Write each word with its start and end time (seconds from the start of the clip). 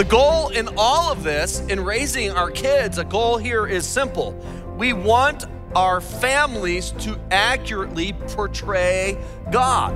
The 0.00 0.06
goal 0.06 0.48
in 0.48 0.66
all 0.78 1.12
of 1.12 1.22
this, 1.22 1.60
in 1.60 1.78
raising 1.78 2.30
our 2.30 2.50
kids, 2.50 2.96
a 2.96 3.04
goal 3.04 3.36
here 3.36 3.66
is 3.66 3.86
simple. 3.86 4.32
We 4.78 4.94
want 4.94 5.44
our 5.76 6.00
families 6.00 6.92
to 7.00 7.20
accurately 7.30 8.14
portray 8.14 9.18
God. 9.52 9.92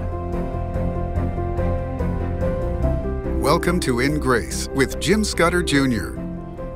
Welcome 3.40 3.80
to 3.80 4.00
In 4.00 4.20
Grace 4.20 4.68
with 4.74 5.00
Jim 5.00 5.24
Scudder 5.24 5.62
Jr. 5.62 6.20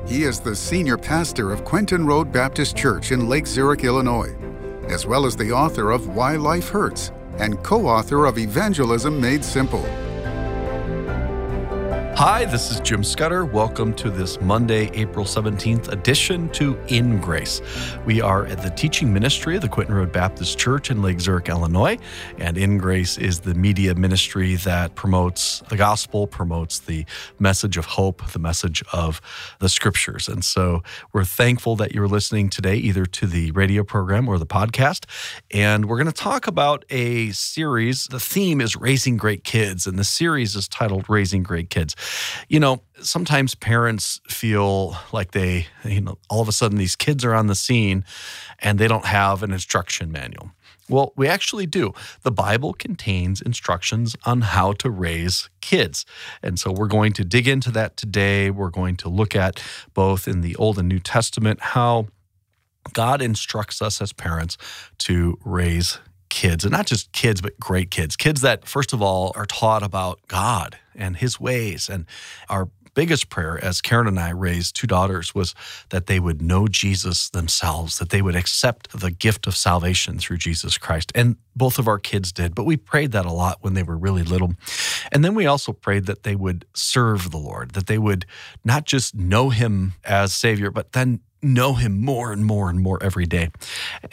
He 0.07 0.23
is 0.23 0.39
the 0.39 0.55
senior 0.55 0.97
pastor 0.97 1.51
of 1.51 1.63
Quentin 1.63 2.07
Road 2.07 2.31
Baptist 2.31 2.75
Church 2.75 3.11
in 3.11 3.29
Lake 3.29 3.45
Zurich, 3.45 3.83
Illinois, 3.83 4.35
as 4.87 5.05
well 5.05 5.27
as 5.27 5.35
the 5.35 5.51
author 5.51 5.91
of 5.91 6.15
Why 6.15 6.35
Life 6.35 6.69
Hurts 6.69 7.11
and 7.37 7.61
co 7.61 7.85
author 7.85 8.25
of 8.25 8.39
Evangelism 8.39 9.21
Made 9.21 9.45
Simple. 9.45 9.87
Hi, 12.19 12.43
this 12.43 12.69
is 12.69 12.81
Jim 12.81 13.01
Scudder. 13.01 13.45
Welcome 13.45 13.93
to 13.93 14.09
this 14.09 14.41
Monday, 14.41 14.91
April 14.91 15.23
17th 15.23 15.89
edition 15.89 16.49
to 16.49 16.77
In 16.89 17.21
Grace. 17.21 17.61
We 18.05 18.19
are 18.19 18.45
at 18.45 18.61
the 18.61 18.71
teaching 18.71 19.13
ministry 19.13 19.55
of 19.55 19.61
the 19.61 19.69
Quentin 19.69 19.95
Road 19.95 20.11
Baptist 20.11 20.59
Church 20.59 20.91
in 20.91 21.01
Lake 21.01 21.21
Zurich, 21.21 21.47
Illinois. 21.47 21.97
And 22.37 22.57
In 22.57 22.77
Grace 22.77 23.17
is 23.17 23.39
the 23.39 23.53
media 23.53 23.95
ministry 23.95 24.55
that 24.55 24.95
promotes 24.95 25.63
the 25.69 25.77
gospel, 25.77 26.27
promotes 26.27 26.79
the 26.79 27.05
message 27.39 27.77
of 27.77 27.85
hope, 27.85 28.33
the 28.33 28.39
message 28.39 28.83
of 28.91 29.21
the 29.59 29.69
scriptures. 29.69 30.27
And 30.27 30.43
so 30.43 30.83
we're 31.13 31.23
thankful 31.23 31.77
that 31.77 31.93
you're 31.93 32.09
listening 32.09 32.49
today, 32.49 32.75
either 32.75 33.05
to 33.05 33.27
the 33.27 33.51
radio 33.51 33.85
program 33.85 34.27
or 34.27 34.37
the 34.37 34.45
podcast. 34.45 35.05
And 35.51 35.85
we're 35.85 35.95
going 35.95 36.07
to 36.07 36.11
talk 36.11 36.47
about 36.47 36.83
a 36.89 37.31
series. 37.31 38.07
The 38.07 38.19
theme 38.19 38.59
is 38.59 38.75
Raising 38.75 39.15
Great 39.15 39.45
Kids, 39.45 39.87
and 39.87 39.97
the 39.97 40.03
series 40.03 40.57
is 40.57 40.67
titled 40.67 41.09
Raising 41.09 41.43
Great 41.43 41.69
Kids. 41.69 41.95
You 42.47 42.59
know, 42.59 42.81
sometimes 43.01 43.55
parents 43.55 44.21
feel 44.27 44.97
like 45.11 45.31
they, 45.31 45.67
you 45.83 46.01
know, 46.01 46.17
all 46.29 46.41
of 46.41 46.47
a 46.47 46.51
sudden 46.51 46.77
these 46.77 46.95
kids 46.95 47.23
are 47.25 47.33
on 47.33 47.47
the 47.47 47.55
scene 47.55 48.05
and 48.59 48.79
they 48.79 48.87
don't 48.87 49.05
have 49.05 49.43
an 49.43 49.51
instruction 49.51 50.11
manual. 50.11 50.51
Well, 50.89 51.13
we 51.15 51.27
actually 51.27 51.67
do. 51.67 51.93
The 52.23 52.31
Bible 52.31 52.73
contains 52.73 53.41
instructions 53.41 54.15
on 54.25 54.41
how 54.41 54.73
to 54.73 54.89
raise 54.89 55.49
kids. 55.61 56.03
And 56.41 56.59
so 56.59 56.71
we're 56.71 56.87
going 56.87 57.13
to 57.13 57.23
dig 57.23 57.47
into 57.47 57.69
that 57.71 57.95
today. 57.95 58.49
We're 58.49 58.71
going 58.71 58.95
to 58.97 59.09
look 59.09 59.35
at 59.35 59.63
both 59.93 60.27
in 60.27 60.41
the 60.41 60.55
Old 60.55 60.79
and 60.79 60.89
New 60.89 60.99
Testament 60.99 61.61
how 61.61 62.07
God 62.93 63.21
instructs 63.21 63.81
us 63.81 64.01
as 64.01 64.13
parents 64.13 64.57
to 64.99 65.37
raise 65.45 65.99
kids, 66.29 66.63
and 66.63 66.71
not 66.71 66.85
just 66.85 67.11
kids, 67.11 67.41
but 67.41 67.59
great 67.59 67.91
kids. 67.91 68.15
Kids 68.15 68.41
that, 68.41 68.67
first 68.67 68.93
of 68.93 69.01
all, 69.01 69.31
are 69.35 69.45
taught 69.45 69.83
about 69.83 70.19
God 70.27 70.77
and 70.95 71.17
His 71.17 71.39
ways. 71.39 71.89
And 71.89 72.05
our 72.49 72.69
biggest 72.93 73.29
prayer 73.29 73.63
as 73.63 73.81
Karen 73.81 74.07
and 74.07 74.19
I 74.19 74.31
raised 74.31 74.75
two 74.75 74.87
daughters 74.87 75.33
was 75.33 75.55
that 75.89 76.07
they 76.07 76.19
would 76.19 76.41
know 76.41 76.67
Jesus 76.67 77.29
themselves, 77.29 77.97
that 77.99 78.09
they 78.09 78.21
would 78.21 78.35
accept 78.35 78.99
the 78.99 79.11
gift 79.11 79.47
of 79.47 79.55
salvation 79.55 80.19
through 80.19 80.37
Jesus 80.37 80.77
Christ. 80.77 81.11
And 81.15 81.37
both 81.55 81.79
of 81.79 81.87
our 81.87 81.99
kids 81.99 82.31
did, 82.31 82.55
but 82.55 82.65
we 82.65 82.77
prayed 82.77 83.11
that 83.11 83.25
a 83.25 83.31
lot 83.31 83.59
when 83.61 83.73
they 83.73 83.83
were 83.83 83.97
really 83.97 84.23
little. 84.23 84.53
And 85.11 85.23
then 85.23 85.35
we 85.35 85.45
also 85.45 85.71
prayed 85.71 86.07
that 86.07 86.23
they 86.23 86.35
would 86.35 86.65
serve 86.73 87.31
the 87.31 87.37
Lord, 87.37 87.71
that 87.71 87.87
they 87.87 87.97
would 87.97 88.25
not 88.65 88.85
just 88.85 89.15
know 89.15 89.49
Him 89.49 89.93
as 90.03 90.33
Savior, 90.33 90.71
but 90.71 90.91
then 90.91 91.21
know 91.41 91.73
him 91.73 92.01
more 92.03 92.31
and 92.31 92.45
more 92.45 92.69
and 92.69 92.79
more 92.79 93.01
every 93.01 93.25
day. 93.25 93.49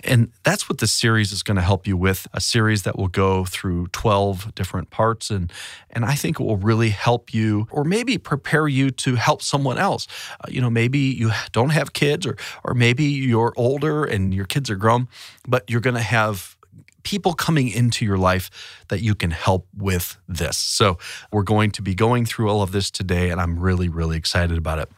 And 0.05 0.31
that's 0.45 0.69
what 0.69 0.79
this 0.79 0.93
series 0.93 1.33
is 1.33 1.43
going 1.43 1.57
to 1.57 1.63
help 1.63 1.87
you 1.87 1.97
with, 1.97 2.27
a 2.33 2.41
series 2.41 2.83
that 2.83 2.97
will 2.97 3.09
go 3.09 3.45
through 3.45 3.89
12 3.89 4.55
different 4.55 4.91
parts 4.91 5.31
and 5.31 5.53
and 5.91 6.05
I 6.05 6.15
think 6.15 6.39
it 6.39 6.43
will 6.43 6.59
really 6.59 6.91
help 6.91 7.33
you 7.33 7.67
or 7.71 7.85
maybe 7.85 8.19
prepare 8.19 8.69
you 8.69 8.91
to 8.91 9.15
help 9.15 9.43
someone 9.43 9.79
else. 9.79 10.07
Uh, 10.41 10.49
you 10.49 10.61
know, 10.61 10.71
maybe 10.71 10.99
you 10.99 11.31
don't 11.53 11.71
have 11.71 11.93
kids 11.93 12.27
or 12.27 12.37
or 12.65 12.75
maybe 12.75 13.05
you're 13.05 13.53
older 13.57 14.05
and 14.05 14.35
your 14.35 14.45
kids 14.45 14.71
are 14.71 14.77
grown, 14.77 15.09
but 15.49 15.69
you're 15.69 15.81
going 15.81 15.97
to 15.97 16.01
have 16.01 16.57
people 17.03 17.35
coming 17.35 17.69
into 17.69 18.05
your 18.05 18.19
life 18.19 18.51
that 18.89 19.01
you 19.01 19.15
can 19.15 19.31
help 19.31 19.67
with 19.77 20.19
this. 20.29 20.59
So, 20.59 20.99
we're 21.33 21.45
going 21.45 21.71
to 21.73 21.83
be 21.83 21.95
going 21.95 22.27
through 22.27 22.51
all 22.51 22.63
of 22.63 22.73
this 22.73 22.91
today 22.91 23.31
and 23.31 23.41
I'm 23.41 23.59
really 23.59 23.89
really 23.89 24.17
excited 24.17 24.59
about 24.59 24.79
it. 24.79 24.91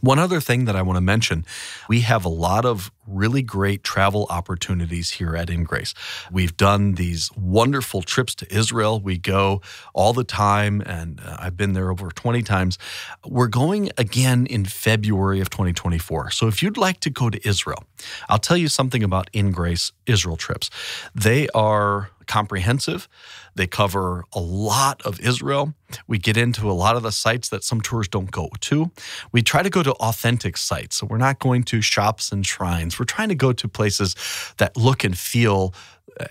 One 0.00 0.18
other 0.18 0.40
thing 0.40 0.64
that 0.64 0.76
I 0.76 0.82
want 0.82 0.96
to 0.96 1.02
mention 1.02 1.44
we 1.88 2.00
have 2.00 2.24
a 2.24 2.28
lot 2.28 2.64
of 2.64 2.90
really 3.06 3.42
great 3.42 3.82
travel 3.82 4.26
opportunities 4.30 5.10
here 5.12 5.36
at 5.36 5.48
InGrace. 5.48 5.94
We've 6.30 6.56
done 6.56 6.94
these 6.94 7.30
wonderful 7.36 8.02
trips 8.02 8.34
to 8.36 8.54
Israel. 8.54 9.00
We 9.00 9.18
go 9.18 9.60
all 9.92 10.12
the 10.12 10.24
time, 10.24 10.80
and 10.86 11.20
uh, 11.20 11.36
I've 11.38 11.56
been 11.56 11.72
there 11.72 11.90
over 11.90 12.10
20 12.10 12.42
times. 12.42 12.78
We're 13.26 13.48
going 13.48 13.90
again 13.98 14.46
in 14.46 14.64
February 14.64 15.40
of 15.40 15.50
2024. 15.50 16.30
So 16.30 16.46
if 16.46 16.62
you'd 16.62 16.76
like 16.76 17.00
to 17.00 17.10
go 17.10 17.28
to 17.28 17.48
Israel, 17.48 17.84
I'll 18.28 18.38
tell 18.38 18.56
you 18.56 18.68
something 18.68 19.02
about 19.02 19.30
InGrace 19.32 19.92
Israel 20.06 20.36
trips. 20.36 20.70
They 21.14 21.48
are 21.48 22.10
comprehensive. 22.30 23.08
They 23.54 23.66
cover 23.66 24.24
a 24.32 24.40
lot 24.40 25.02
of 25.02 25.20
Israel. 25.20 25.74
We 26.06 26.18
get 26.18 26.36
into 26.36 26.70
a 26.70 26.72
lot 26.84 26.96
of 26.96 27.02
the 27.02 27.12
sites 27.12 27.48
that 27.50 27.64
some 27.64 27.80
tours 27.80 28.08
don't 28.08 28.30
go 28.30 28.48
to. 28.60 28.90
We 29.32 29.42
try 29.42 29.62
to 29.62 29.70
go 29.70 29.82
to 29.82 29.92
authentic 29.94 30.56
sites. 30.56 30.96
So 30.96 31.06
we're 31.06 31.18
not 31.28 31.40
going 31.40 31.64
to 31.64 31.82
shops 31.82 32.32
and 32.32 32.46
shrines. 32.46 32.98
We're 32.98 33.12
trying 33.16 33.30
to 33.30 33.34
go 33.34 33.52
to 33.52 33.68
places 33.68 34.14
that 34.58 34.76
look 34.76 35.04
and 35.04 35.18
feel 35.18 35.74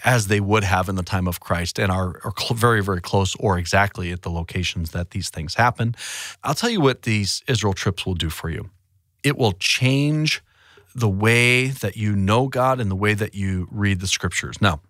as 0.06 0.28
they 0.28 0.40
would 0.40 0.64
have 0.64 0.90
in 0.90 0.96
the 0.96 1.04
time 1.04 1.28
of 1.28 1.40
Christ 1.40 1.80
and 1.80 1.92
are, 1.92 2.20
are 2.24 2.34
cl- 2.38 2.56
very, 2.56 2.82
very 2.82 3.02
close 3.02 3.36
or 3.36 3.58
exactly 3.58 4.12
at 4.12 4.22
the 4.22 4.30
locations 4.30 4.92
that 4.92 5.12
these 5.12 5.30
things 5.30 5.56
happen. 5.56 5.96
I'll 6.44 6.56
tell 6.56 6.70
you 6.70 6.82
what 6.82 7.04
these 7.04 7.44
Israel 7.48 7.74
trips 7.74 8.06
will 8.06 8.16
do 8.16 8.30
for 8.30 8.50
you 8.50 8.70
it 9.24 9.38
will 9.38 9.54
change 9.54 10.42
the 10.96 11.10
way 11.10 11.68
that 11.68 11.96
you 11.96 12.16
know 12.16 12.48
God 12.48 12.80
and 12.80 12.90
the 12.90 12.96
way 12.96 13.14
that 13.14 13.36
you 13.36 13.68
read 13.72 14.00
the 14.00 14.08
scriptures. 14.08 14.62
Now, 14.62 14.82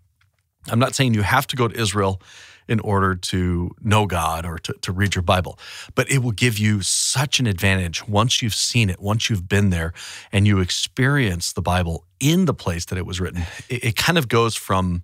I'm 0.68 0.80
not 0.80 0.96
saying 0.96 1.14
you 1.14 1.22
have 1.22 1.48
to 1.48 1.56
go 1.56 1.68
to 1.68 1.80
Israel 1.80 2.22
in 2.68 2.80
order 2.82 3.16
to 3.16 3.72
know 3.82 4.06
God 4.06 4.46
or 4.46 4.60
to, 4.60 4.74
to 4.74 4.92
read 4.92 5.16
your 5.16 5.24
Bible. 5.24 5.58
But 5.96 6.10
it 6.12 6.20
will 6.20 6.32
give 6.32 6.60
you 6.60 6.82
such 6.82 7.40
an 7.40 7.48
advantage 7.48 8.08
once 8.08 8.42
you've 8.42 8.54
seen 8.54 8.92
it, 8.92 9.02
once 9.02 9.30
you've 9.30 9.50
been 9.50 9.72
there, 9.72 9.92
and 10.32 10.46
you 10.46 10.60
experience 10.60 11.52
the 11.52 11.64
Bible 11.64 12.06
in 12.20 12.46
the 12.46 12.54
place 12.54 12.86
that 12.86 12.98
it 12.98 13.08
was 13.08 13.20
written. 13.20 13.42
It, 13.70 13.84
it 13.84 13.96
kind 13.96 14.18
of 14.20 14.28
goes 14.28 14.56
from 14.56 15.02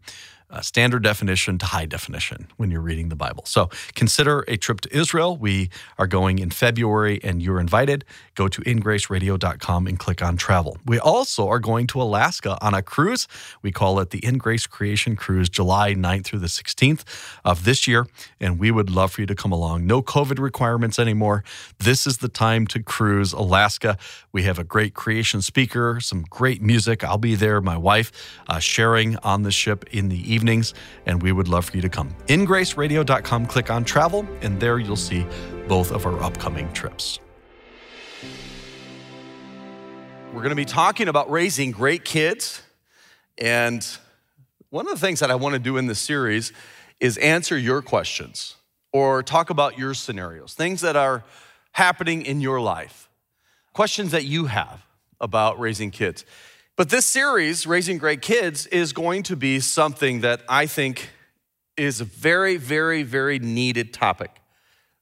uh, 0.50 0.61
standard 0.61 1.03
definition 1.03 1.57
to 1.57 1.66
high 1.66 1.85
definition 1.85 2.47
when 2.57 2.72
you're 2.72 2.81
reading 2.81 3.09
the 3.09 3.16
Bible. 3.16 3.44
So 3.45 3.69
consider 3.95 4.45
a 4.47 4.57
trip 4.57 4.81
to 4.81 4.95
Israel. 4.95 5.38
We 5.38 5.69
are 5.97 6.07
going 6.07 6.39
in 6.39 6.51
February 6.51 7.19
and 7.23 7.41
you're 7.41 7.59
invited. 7.59 8.06
Go 8.35 8.47
to 8.47 8.61
ingraceradio.com 8.61 9.88
and 9.88 10.00
click 10.00 10.22
on 10.22 10.38
travel. 10.38 10.78
We 10.85 11.00
also 11.00 11.47
are 11.47 11.59
going 11.59 11.88
to 11.88 12.01
Alaska 12.01 12.57
on 12.61 12.73
a 12.73 12.81
cruise. 12.81 13.28
We 13.61 13.72
call 13.72 14.00
it 14.00 14.11
the 14.11 14.19
Ingrace 14.23 14.67
Creation 14.67 15.16
Cruise, 15.16 15.50
July 15.50 15.94
9th 15.94 16.25
through 16.25 16.39
the 16.39 16.47
16th 16.47 17.03
of 17.44 17.66
this 17.66 17.88
year. 17.88 18.07
And 18.39 18.59
we 18.59 18.72
would 18.72 18.89
love 18.89 19.13
for 19.13 19.22
you 19.22 19.28
to 19.28 19.35
come 19.35 19.51
along. 19.51 19.88
No 19.88 20.01
COVID 20.01 20.39
requirements 20.39 21.00
anymore. 21.00 21.44
This 21.79 22.05
is 22.05 22.17
the 22.19 22.29
time 22.29 22.67
to 22.67 22.84
cruise 22.84 23.34
Alaska. 23.34 23.97
We 24.31 24.44
have 24.44 24.59
a 24.59 24.63
great 24.63 24.94
creation 24.94 25.41
speaker, 25.41 26.00
some 26.00 26.25
great 26.29 26.61
music. 26.61 27.03
I'll 27.03 27.17
be 27.17 27.35
there, 27.35 27.61
my 27.61 27.78
wife, 27.78 28.11
uh, 28.47 28.59
sharing 28.59 29.17
on 29.17 29.44
the 29.44 29.51
ship 29.51 29.85
in 29.91 30.09
the 30.09 30.34
evenings, 30.35 30.73
and 31.06 31.23
we 31.23 31.31
would 31.31 31.47
love 31.47 31.66
for 31.66 31.78
you 31.78 31.81
to 31.81 31.90
come. 31.90 32.16
InGraceRadio.com, 32.28 33.46
click 33.47 33.72
on 33.72 33.84
travel, 33.85 34.28
and 34.41 34.59
there 34.59 34.78
you'll 34.78 34.96
see 34.96 35.25
both 35.68 35.91
of 35.91 36.06
our 36.06 36.22
upcoming 36.22 36.72
trips. 36.73 37.19
We're 40.34 40.41
going 40.41 40.50
to 40.50 40.56
be 40.56 40.66
talking 40.66 41.07
about 41.07 41.31
raising 41.31 41.72
great 41.72 42.03
kids. 42.03 42.62
And 43.38 43.88
one 44.69 44.85
of 44.85 44.94
the 44.94 45.00
things 45.00 45.22
that 45.22 45.31
I 45.31 45.35
want 45.35 45.53
to 45.53 45.59
do 45.59 45.78
in 45.78 45.88
this 45.88 46.00
series 46.00 46.52
is 47.00 47.17
answer 47.17 47.57
your 47.57 47.81
questions 47.81 48.56
or 48.91 49.23
talk 49.23 49.50
about 49.50 49.78
your 49.78 49.93
scenarios, 49.93 50.53
things 50.53 50.81
that 50.81 50.97
are 50.97 51.23
happening 51.72 52.26
in 52.26 52.41
your 52.41 52.59
life, 52.59 53.09
questions 53.73 54.11
that 54.11 54.26
you 54.26 54.47
have 54.47 54.85
about 55.22 55.58
raising 55.58 55.91
kids. 55.91 56.26
But 56.77 56.89
this 56.89 57.05
series, 57.05 57.66
Raising 57.66 57.97
Great 57.97 58.22
Kids, 58.22 58.67
is 58.67 58.91
going 58.91 59.23
to 59.23 59.37
be 59.37 59.61
something 59.61 60.22
that 60.22 60.41
I 60.49 60.66
think 60.66 61.09
is 61.77 62.01
a 62.01 62.05
very, 62.05 62.57
very, 62.57 63.03
very 63.03 63.39
needed 63.39 63.93
topic. 63.93 64.41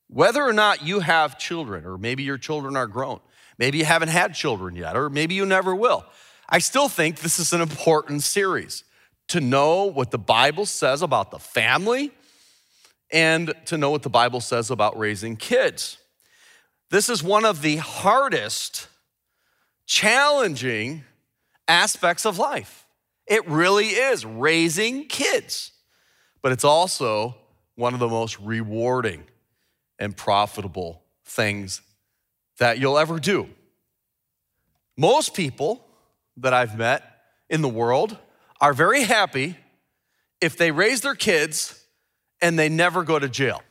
Whether 0.07 0.43
or 0.43 0.53
not 0.53 0.83
you 0.83 0.99
have 0.99 1.39
children, 1.39 1.83
or 1.83 1.97
maybe 1.97 2.21
your 2.21 2.37
children 2.37 2.77
are 2.77 2.85
grown, 2.85 3.21
maybe 3.57 3.79
you 3.79 3.85
haven't 3.85 4.09
had 4.09 4.35
children 4.35 4.75
yet, 4.75 4.95
or 4.95 5.09
maybe 5.09 5.33
you 5.33 5.47
never 5.47 5.75
will, 5.75 6.05
I 6.47 6.59
still 6.59 6.89
think 6.89 7.21
this 7.21 7.39
is 7.39 7.53
an 7.53 7.61
important 7.61 8.21
series 8.21 8.83
to 9.29 9.41
know 9.41 9.85
what 9.85 10.11
the 10.11 10.19
Bible 10.19 10.67
says 10.67 11.01
about 11.01 11.31
the 11.31 11.39
family 11.39 12.11
and 13.11 13.51
to 13.65 13.79
know 13.79 13.89
what 13.89 14.03
the 14.03 14.11
Bible 14.11 14.41
says 14.41 14.69
about 14.69 14.95
raising 14.95 15.37
kids. 15.37 15.97
This 16.91 17.09
is 17.09 17.23
one 17.23 17.45
of 17.45 17.63
the 17.63 17.77
hardest, 17.77 18.89
challenging, 19.87 21.03
aspects 21.67 22.25
of 22.25 22.37
life. 22.37 22.85
It 23.25 23.47
really 23.47 23.87
is 23.87 24.25
raising 24.25 25.05
kids, 25.05 25.71
but 26.41 26.51
it's 26.51 26.63
also 26.63 27.35
one 27.75 27.93
of 27.93 27.99
the 27.99 28.07
most 28.07 28.39
rewarding 28.39 29.23
and 29.97 30.15
profitable 30.15 31.03
things 31.25 31.81
that 32.59 32.79
you'll 32.79 32.97
ever 32.97 33.19
do. 33.19 33.47
Most 34.97 35.33
people 35.33 35.85
that 36.37 36.53
I've 36.53 36.77
met 36.77 37.03
in 37.49 37.61
the 37.61 37.69
world 37.69 38.17
are 38.59 38.73
very 38.73 39.03
happy 39.03 39.57
if 40.41 40.57
they 40.57 40.71
raise 40.71 41.01
their 41.01 41.15
kids 41.15 41.83
and 42.41 42.59
they 42.59 42.69
never 42.69 43.03
go 43.03 43.17
to 43.17 43.29
jail. 43.29 43.61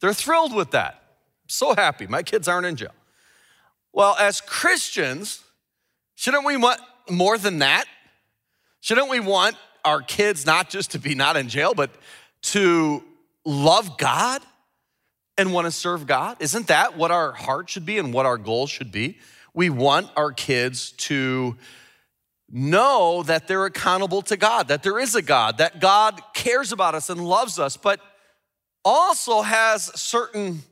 They're 0.00 0.14
thrilled 0.14 0.54
with 0.54 0.70
that. 0.70 1.02
So 1.48 1.74
happy. 1.74 2.06
My 2.06 2.22
kids 2.22 2.48
aren't 2.48 2.66
in 2.66 2.76
jail. 2.76 2.94
Well, 3.92 4.16
as 4.18 4.40
Christians, 4.40 5.42
shouldn't 6.14 6.46
we 6.46 6.56
want 6.56 6.80
more 7.12 7.38
than 7.38 7.60
that? 7.60 7.84
Shouldn't 8.80 9.08
we 9.08 9.20
want 9.20 9.56
our 9.84 10.02
kids 10.02 10.46
not 10.46 10.70
just 10.70 10.92
to 10.92 10.98
be 10.98 11.14
not 11.14 11.36
in 11.36 11.48
jail, 11.48 11.74
but 11.74 11.90
to 12.42 13.02
love 13.44 13.96
God 13.98 14.42
and 15.38 15.52
want 15.52 15.66
to 15.66 15.70
serve 15.70 16.06
God? 16.06 16.36
Isn't 16.40 16.66
that 16.68 16.96
what 16.96 17.10
our 17.10 17.32
heart 17.32 17.70
should 17.70 17.86
be 17.86 17.98
and 17.98 18.12
what 18.12 18.26
our 18.26 18.38
goal 18.38 18.66
should 18.66 18.92
be? 18.92 19.18
We 19.54 19.70
want 19.70 20.10
our 20.16 20.32
kids 20.32 20.92
to 20.92 21.56
know 22.50 23.22
that 23.22 23.48
they're 23.48 23.64
accountable 23.64 24.22
to 24.22 24.36
God, 24.36 24.68
that 24.68 24.82
there 24.82 24.98
is 24.98 25.14
a 25.14 25.22
God, 25.22 25.58
that 25.58 25.80
God 25.80 26.20
cares 26.34 26.72
about 26.72 26.94
us 26.94 27.08
and 27.08 27.26
loves 27.26 27.58
us, 27.58 27.76
but 27.76 28.00
also 28.84 29.42
has 29.42 29.84
certain 29.98 30.62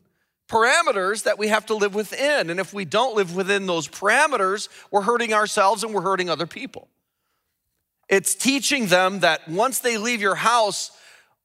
parameters 0.51 1.23
that 1.23 1.39
we 1.39 1.49
have 1.49 1.67
to 1.67 1.75
live 1.75 1.95
within. 1.95 2.51
And 2.51 2.59
if 2.59 2.75
we 2.75 2.85
don't 2.85 3.17
live 3.17 3.35
within 3.37 3.67
those 3.67 3.89
parameters, 3.89 4.69
we're 4.91 5.03
hurting 5.03 5.33
ourselves 5.33 5.85
and 5.85 5.95
we're 5.95 6.03
hurting 6.03 6.29
other 6.29 6.47
people. 6.47 6.89
It's 8.09 8.35
teaching 8.35 8.89
them 8.89 9.21
that 9.21 9.49
once 9.49 9.79
they 9.79 9.97
leave 9.97 10.21
your 10.21 10.35
house, 10.35 10.91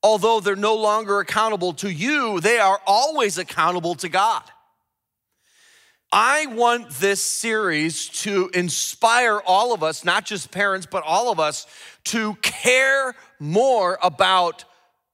although 0.01 0.39
they're 0.39 0.55
no 0.55 0.75
longer 0.75 1.19
accountable 1.19 1.73
to 1.73 1.91
you, 1.91 2.39
they 2.39 2.57
are 2.57 2.81
always 2.87 3.37
accountable 3.37 3.95
to 3.95 4.09
God. 4.09 4.43
I 6.11 6.45
want 6.47 6.89
this 6.91 7.21
series 7.21 8.09
to 8.23 8.49
inspire 8.53 9.39
all 9.45 9.73
of 9.73 9.83
us, 9.83 10.05
not 10.05 10.25
just 10.25 10.49
parents, 10.49 10.87
but 10.89 11.03
all 11.03 11.31
of 11.31 11.39
us, 11.39 11.67
to 12.05 12.35
care 12.35 13.15
more 13.39 13.99
about 14.01 14.65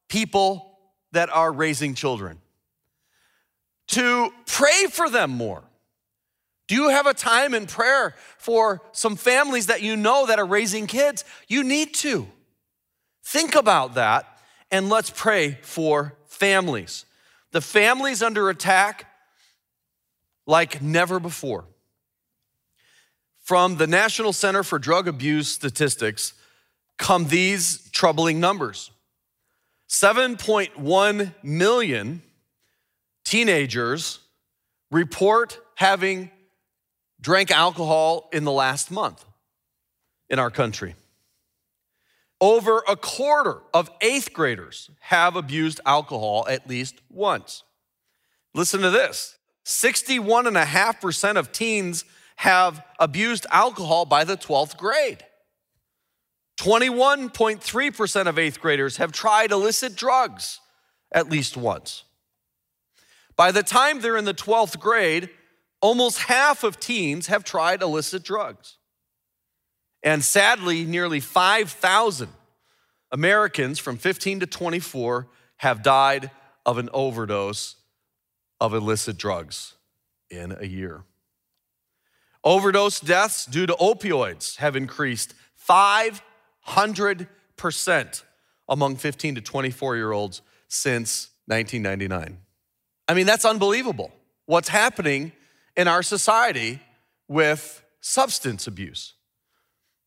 people 0.07 0.77
that 1.11 1.29
are 1.29 1.51
raising 1.51 1.95
children, 1.95 2.39
to 3.91 4.33
pray 4.45 4.87
for 4.89 5.09
them 5.09 5.31
more. 5.31 5.63
Do 6.67 6.75
you 6.75 6.89
have 6.89 7.05
a 7.05 7.13
time 7.13 7.53
in 7.53 7.67
prayer 7.67 8.15
for 8.37 8.81
some 8.93 9.15
families 9.15 9.67
that 9.67 9.81
you 9.81 9.95
know 9.95 10.25
that 10.27 10.39
are 10.39 10.45
raising 10.45 10.87
kids? 10.87 11.25
You 11.47 11.63
need 11.63 11.93
to. 11.95 12.27
Think 13.25 13.55
about 13.55 13.95
that 13.95 14.25
and 14.71 14.89
let's 14.89 15.09
pray 15.09 15.57
for 15.61 16.15
families. 16.27 17.05
The 17.51 17.61
families 17.61 18.23
under 18.23 18.49
attack 18.49 19.05
like 20.47 20.81
never 20.81 21.19
before. 21.19 21.65
From 23.43 23.75
the 23.75 23.87
National 23.87 24.31
Center 24.31 24.63
for 24.63 24.79
Drug 24.79 25.07
Abuse 25.07 25.49
Statistics 25.49 26.33
come 26.97 27.27
these 27.27 27.89
troubling 27.91 28.39
numbers 28.39 28.91
7.1 29.89 31.33
million 31.43 32.21
teenagers 33.23 34.19
report 34.91 35.59
having 35.75 36.29
drank 37.19 37.51
alcohol 37.51 38.29
in 38.33 38.43
the 38.43 38.51
last 38.51 38.91
month 38.91 39.23
in 40.29 40.39
our 40.39 40.49
country. 40.49 40.95
Over 42.39 42.83
a 42.87 42.95
quarter 42.95 43.61
of 43.73 43.91
eighth 44.01 44.33
graders 44.33 44.89
have 45.01 45.35
abused 45.35 45.79
alcohol 45.85 46.47
at 46.49 46.67
least 46.67 47.01
once. 47.09 47.63
Listen 48.53 48.81
to 48.81 48.89
this 48.89 49.37
61.5% 49.65 51.35
of 51.37 51.51
teens 51.51 52.03
have 52.37 52.83
abused 52.99 53.45
alcohol 53.51 54.05
by 54.05 54.23
the 54.23 54.35
12th 54.35 54.75
grade. 54.77 55.23
21.3% 56.59 58.27
of 58.27 58.39
eighth 58.39 58.59
graders 58.59 58.97
have 58.97 59.11
tried 59.11 59.51
illicit 59.51 59.95
drugs 59.95 60.59
at 61.11 61.29
least 61.29 61.57
once. 61.57 62.03
By 63.41 63.51
the 63.51 63.63
time 63.63 64.01
they're 64.01 64.17
in 64.17 64.25
the 64.25 64.35
12th 64.35 64.79
grade, 64.79 65.31
almost 65.81 66.19
half 66.19 66.63
of 66.63 66.79
teens 66.79 67.25
have 67.25 67.43
tried 67.43 67.81
illicit 67.81 68.21
drugs. 68.21 68.77
And 70.03 70.23
sadly, 70.23 70.85
nearly 70.85 71.19
5,000 71.19 72.29
Americans 73.11 73.79
from 73.79 73.97
15 73.97 74.41
to 74.41 74.45
24 74.45 75.27
have 75.57 75.81
died 75.81 76.29
of 76.67 76.77
an 76.77 76.91
overdose 76.93 77.77
of 78.59 78.75
illicit 78.75 79.17
drugs 79.17 79.73
in 80.29 80.55
a 80.59 80.67
year. 80.67 81.03
Overdose 82.43 82.99
deaths 82.99 83.47
due 83.47 83.65
to 83.65 83.73
opioids 83.73 84.57
have 84.57 84.75
increased 84.75 85.33
500% 85.67 88.23
among 88.69 88.97
15 88.97 89.33
to 89.33 89.41
24 89.41 89.95
year 89.95 90.11
olds 90.11 90.43
since 90.67 91.31
1999. 91.47 92.37
I 93.11 93.13
mean, 93.13 93.25
that's 93.25 93.43
unbelievable 93.43 94.09
what's 94.45 94.69
happening 94.69 95.33
in 95.75 95.89
our 95.89 96.01
society 96.01 96.79
with 97.27 97.83
substance 97.99 98.67
abuse. 98.67 99.15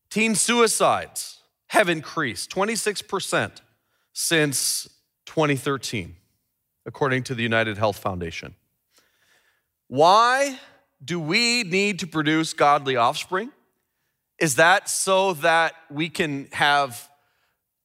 Teen 0.09 0.33
suicides 0.33 1.43
have 1.67 1.87
increased 1.87 2.49
26% 2.49 3.61
since 4.11 4.89
2013, 5.27 6.15
according 6.87 7.21
to 7.25 7.35
the 7.35 7.43
United 7.43 7.77
Health 7.77 7.99
Foundation. 7.99 8.55
Why 9.87 10.57
do 11.03 11.19
we 11.19 11.61
need 11.61 11.99
to 11.99 12.07
produce 12.07 12.53
godly 12.53 12.95
offspring? 12.95 13.51
Is 14.39 14.55
that 14.55 14.89
so 14.89 15.33
that 15.33 15.75
we 15.91 16.09
can 16.09 16.47
have 16.53 17.07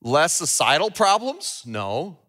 less 0.01 0.33
societal 0.33 0.91
problems? 0.91 1.63
No. 1.67 2.20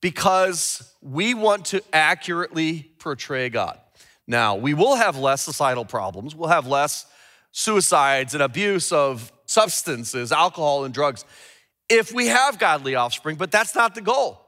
Because 0.00 0.94
we 1.02 1.34
want 1.34 1.66
to 1.66 1.82
accurately 1.92 2.90
portray 2.98 3.48
God. 3.48 3.78
Now, 4.26 4.56
we 4.56 4.74
will 4.74 4.96
have 4.96 5.16
less 5.16 5.42
societal 5.42 5.84
problems, 5.84 6.34
we'll 6.34 6.48
have 6.48 6.66
less 6.66 7.06
suicides 7.52 8.34
and 8.34 8.42
abuse 8.42 8.92
of 8.92 9.32
substances, 9.44 10.30
alcohol, 10.30 10.84
and 10.84 10.94
drugs 10.94 11.24
if 11.90 12.12
we 12.12 12.28
have 12.28 12.58
godly 12.58 12.94
offspring, 12.94 13.36
but 13.36 13.50
that's 13.50 13.74
not 13.74 13.94
the 13.94 14.00
goal. 14.00 14.40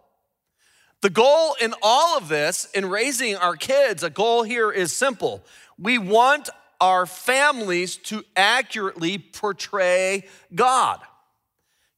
The 1.01 1.11
goal 1.11 1.57
in 1.61 1.75
all 1.83 2.17
of 2.17 2.29
this, 2.29 2.67
in 2.73 2.89
raising 2.89 3.35
our 3.35 3.57
kids, 3.57 4.05
a 4.05 4.11
goal 4.11 4.45
here 4.45 4.71
is 4.71 4.93
simple. 4.93 5.45
We 5.77 5.99
want 5.99 6.49
our 6.81 7.05
families 7.05 7.97
to 7.97 8.25
accurately 8.37 9.19
portray 9.19 10.29
God. 10.55 11.01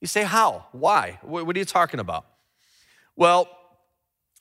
You 0.01 0.09
say, 0.09 0.25
how? 0.25 0.67
Why? 0.73 1.19
What 1.23 1.55
are 1.55 1.59
you 1.59 1.67
talking 1.67 2.01
about? 2.01 2.25
Well, 3.17 3.49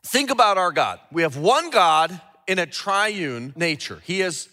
think 0.06 0.30
about 0.30 0.58
our 0.58 0.72
God. 0.72 1.00
We 1.12 1.22
have 1.22 1.38
one 1.38 1.70
God 1.70 2.20
in 2.48 2.60
a 2.60 2.66
triune 2.66 3.54
nature. 3.56 4.02
He 4.04 4.22
is 4.22 4.50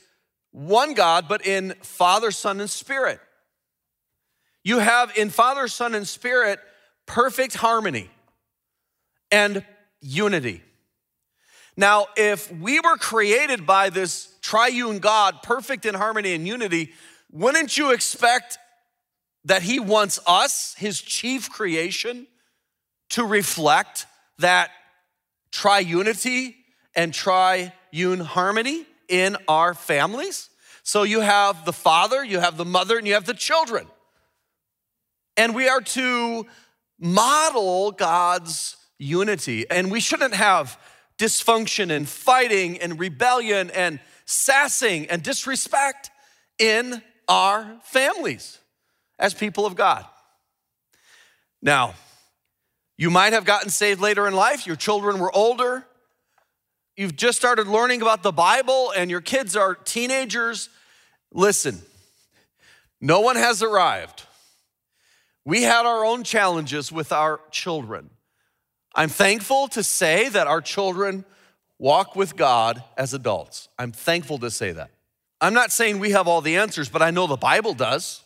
one 0.52 0.94
God, 0.94 1.26
but 1.28 1.46
in 1.46 1.74
Father, 1.82 2.30
Son, 2.30 2.60
and 2.60 2.70
Spirit. 2.70 3.20
You 4.62 4.78
have 4.78 5.16
in 5.16 5.30
Father, 5.30 5.68
Son, 5.68 5.94
and 5.94 6.06
Spirit 6.06 6.60
perfect 7.06 7.54
harmony 7.54 8.10
and 9.30 9.64
unity. 10.00 10.62
Now, 11.76 12.06
if 12.16 12.52
we 12.52 12.78
were 12.80 12.96
created 12.96 13.66
by 13.66 13.90
this 13.90 14.34
triune 14.42 14.98
God, 14.98 15.42
perfect 15.42 15.86
in 15.86 15.94
harmony 15.94 16.34
and 16.34 16.46
unity, 16.46 16.92
wouldn't 17.30 17.78
you 17.78 17.92
expect 17.92 18.58
that 19.44 19.62
He 19.62 19.80
wants 19.80 20.20
us, 20.26 20.74
His 20.76 21.00
chief 21.00 21.48
creation, 21.48 22.26
to 23.10 23.24
reflect 23.24 24.06
that 24.40 24.70
triunity 25.52 26.54
and 26.94 27.14
triune 27.14 28.20
harmony 28.20 28.86
in 29.08 29.36
our 29.48 29.74
families? 29.74 30.50
So 30.82 31.02
you 31.02 31.20
have 31.20 31.64
the 31.64 31.72
father, 31.72 32.24
you 32.24 32.40
have 32.40 32.56
the 32.56 32.64
mother, 32.64 32.98
and 32.98 33.06
you 33.06 33.14
have 33.14 33.26
the 33.26 33.34
children. 33.34 33.86
And 35.36 35.54
we 35.54 35.68
are 35.68 35.80
to 35.80 36.46
model 36.98 37.92
God's 37.92 38.76
unity. 38.98 39.68
And 39.70 39.90
we 39.90 40.00
shouldn't 40.00 40.34
have 40.34 40.78
dysfunction 41.18 41.90
and 41.90 42.08
fighting 42.08 42.78
and 42.78 42.98
rebellion 42.98 43.70
and 43.70 44.00
sassing 44.24 45.08
and 45.08 45.22
disrespect 45.22 46.10
in 46.58 47.02
our 47.28 47.78
families 47.84 48.58
as 49.18 49.34
people 49.34 49.66
of 49.66 49.76
God. 49.76 50.04
Now, 51.62 51.94
you 53.00 53.08
might 53.08 53.32
have 53.32 53.46
gotten 53.46 53.70
saved 53.70 53.98
later 53.98 54.28
in 54.28 54.34
life, 54.34 54.66
your 54.66 54.76
children 54.76 55.18
were 55.20 55.34
older, 55.34 55.86
you've 56.98 57.16
just 57.16 57.38
started 57.38 57.66
learning 57.66 58.02
about 58.02 58.22
the 58.22 58.30
Bible, 58.30 58.92
and 58.94 59.10
your 59.10 59.22
kids 59.22 59.56
are 59.56 59.74
teenagers. 59.74 60.68
Listen, 61.32 61.80
no 63.00 63.20
one 63.20 63.36
has 63.36 63.62
arrived. 63.62 64.24
We 65.46 65.62
had 65.62 65.86
our 65.86 66.04
own 66.04 66.24
challenges 66.24 66.92
with 66.92 67.10
our 67.10 67.40
children. 67.50 68.10
I'm 68.94 69.08
thankful 69.08 69.68
to 69.68 69.82
say 69.82 70.28
that 70.28 70.46
our 70.46 70.60
children 70.60 71.24
walk 71.78 72.14
with 72.14 72.36
God 72.36 72.84
as 72.98 73.14
adults. 73.14 73.70
I'm 73.78 73.92
thankful 73.92 74.36
to 74.40 74.50
say 74.50 74.72
that. 74.72 74.90
I'm 75.40 75.54
not 75.54 75.72
saying 75.72 76.00
we 76.00 76.10
have 76.10 76.28
all 76.28 76.42
the 76.42 76.58
answers, 76.58 76.90
but 76.90 77.00
I 77.00 77.10
know 77.10 77.26
the 77.26 77.36
Bible 77.36 77.72
does. 77.72 78.22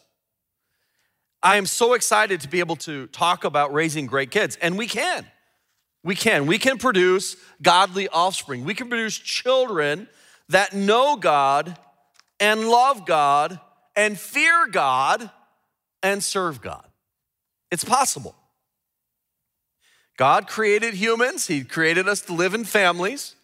I 1.44 1.56
am 1.58 1.66
so 1.66 1.92
excited 1.92 2.40
to 2.40 2.48
be 2.48 2.60
able 2.60 2.76
to 2.76 3.06
talk 3.08 3.44
about 3.44 3.74
raising 3.74 4.06
great 4.06 4.30
kids, 4.30 4.56
and 4.62 4.78
we 4.78 4.86
can. 4.86 5.26
We 6.02 6.14
can. 6.14 6.46
We 6.46 6.58
can 6.58 6.78
produce 6.78 7.36
godly 7.60 8.08
offspring. 8.08 8.64
We 8.64 8.72
can 8.72 8.88
produce 8.88 9.18
children 9.18 10.08
that 10.48 10.72
know 10.72 11.16
God 11.16 11.78
and 12.40 12.68
love 12.68 13.04
God 13.04 13.60
and 13.94 14.18
fear 14.18 14.66
God 14.68 15.30
and 16.02 16.24
serve 16.24 16.62
God. 16.62 16.86
It's 17.70 17.84
possible. 17.84 18.34
God 20.16 20.46
created 20.46 20.94
humans, 20.94 21.46
He 21.46 21.62
created 21.62 22.08
us 22.08 22.22
to 22.22 22.32
live 22.32 22.54
in 22.54 22.64
families, 22.64 23.34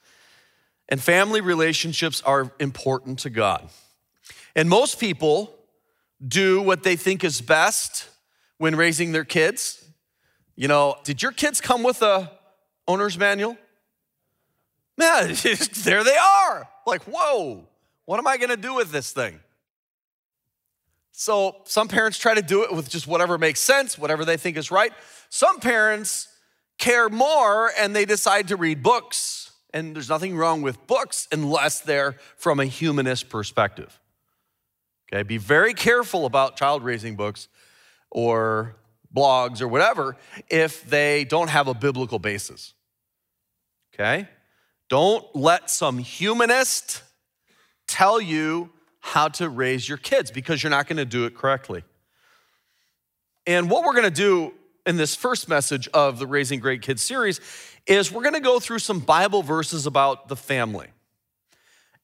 and 0.89 1.03
family 1.03 1.43
relationships 1.43 2.23
are 2.23 2.51
important 2.61 3.19
to 3.21 3.31
God. 3.31 3.69
And 4.57 4.71
most 4.71 4.99
people 4.99 5.55
do 6.27 6.61
what 6.61 6.83
they 6.83 6.97
think 6.97 7.25
is 7.25 7.41
best 7.41 8.09
when 8.59 8.77
raising 8.77 9.13
their 9.13 9.25
kids. 9.25 9.85
You 10.57 10.69
know, 10.69 10.97
did 11.05 11.23
your 11.23 11.33
kids 11.33 11.61
come 11.61 11.83
with 11.83 12.03
a 12.03 12.31
owner's 12.87 13.17
manual? 13.17 13.57
Man, 14.99 15.29
there 15.85 16.05
they 16.05 16.17
are. 16.17 16.69
Like, 16.87 17.03
whoa, 17.05 17.67
what 18.05 18.19
am 18.19 18.27
I 18.27 18.37
gonna 18.37 18.57
do 18.57 18.75
with 18.75 18.91
this 18.91 19.13
thing? 19.13 19.41
So, 21.13 21.57
some 21.65 21.89
parents 21.89 22.19
try 22.19 22.35
to 22.35 22.43
do 22.43 22.65
it 22.65 22.73
with 22.73 22.89
just 22.89 23.07
whatever 23.07 23.37
makes 23.37 23.61
sense, 23.61 23.99
whatever 23.99 24.25
they 24.25 24.37
think 24.37 24.57
is 24.57 24.71
right. 24.71 24.93
Some 25.29 25.61
parents 25.61 26.29
care 26.79 27.09
more 27.09 27.71
and 27.79 27.95
they 27.95 28.05
decide 28.05 28.49
to 28.49 28.57
read 28.57 28.83
books. 28.83 29.53
And 29.73 29.95
there's 29.95 30.09
nothing 30.09 30.37
wrong 30.37 30.63
with 30.63 30.87
books 30.87 31.29
unless 31.31 31.81
they're 31.81 32.17
from 32.37 32.59
a 32.59 32.65
humanist 32.65 33.29
perspective. 33.29 34.01
Okay, 35.13 35.25
be 35.25 35.39
very 35.39 35.75
careful 35.75 36.25
about 36.25 36.57
child 36.57 36.85
raising 36.85 37.17
books 37.17 37.49
or 38.11 38.77
blogs 39.15 39.61
or 39.61 39.67
whatever 39.67 40.17
if 40.49 40.89
they 40.89 41.25
don't 41.25 41.49
have 41.49 41.67
a 41.67 41.75
biblical 41.75 42.21
basis. 42.21 42.75
Okay? 43.93 44.29
Don't 44.89 45.25
let 45.35 45.69
some 45.69 45.99
humanist 45.99 47.03
tell 47.89 48.21
you 48.21 48.71
how 49.01 49.29
to 49.29 49.49
raise 49.49 49.89
your 49.89 49.99
kids 49.99 50.31
because 50.31 50.63
you're 50.63 50.71
not 50.71 50.87
going 50.87 50.99
to 50.99 51.05
do 51.05 51.25
it 51.25 51.35
correctly. 51.35 51.83
And 53.47 53.69
what 53.69 53.85
we're 53.85 53.95
going 53.95 54.05
to 54.05 54.11
do 54.11 54.53
in 54.87 54.97
this 54.97 55.17
first 55.17 55.49
message 55.49 55.89
of 55.89 56.19
the 56.19 56.27
Raising 56.27 56.61
Great 56.61 56.83
Kids 56.83 57.03
series 57.03 57.41
is 57.87 58.13
we're 58.13 58.23
going 58.23 58.35
to 58.35 58.41
go 58.41 58.61
through 58.61 58.79
some 58.79 59.01
Bible 59.01 59.43
verses 59.43 59.87
about 59.87 60.29
the 60.29 60.37
family. 60.37 60.89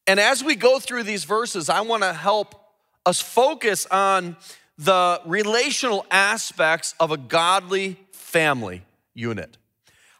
And 0.08 0.18
as 0.18 0.42
we 0.42 0.56
go 0.56 0.78
through 0.80 1.04
these 1.04 1.24
verses, 1.24 1.68
I 1.68 1.82
want 1.82 2.02
to 2.02 2.12
help 2.12 2.65
us 3.06 3.20
focus 3.20 3.86
on 3.86 4.36
the 4.76 5.20
relational 5.24 6.04
aspects 6.10 6.94
of 7.00 7.10
a 7.10 7.16
godly 7.16 7.96
family 8.12 8.82
unit. 9.14 9.56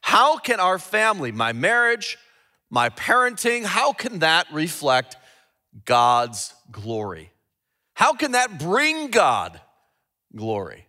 How 0.00 0.38
can 0.38 0.60
our 0.60 0.78
family, 0.78 1.32
my 1.32 1.52
marriage, 1.52 2.16
my 2.70 2.88
parenting, 2.88 3.64
how 3.64 3.92
can 3.92 4.20
that 4.20 4.46
reflect 4.52 5.16
God's 5.84 6.54
glory? 6.70 7.32
How 7.94 8.14
can 8.14 8.32
that 8.32 8.58
bring 8.58 9.08
God 9.08 9.60
glory? 10.34 10.86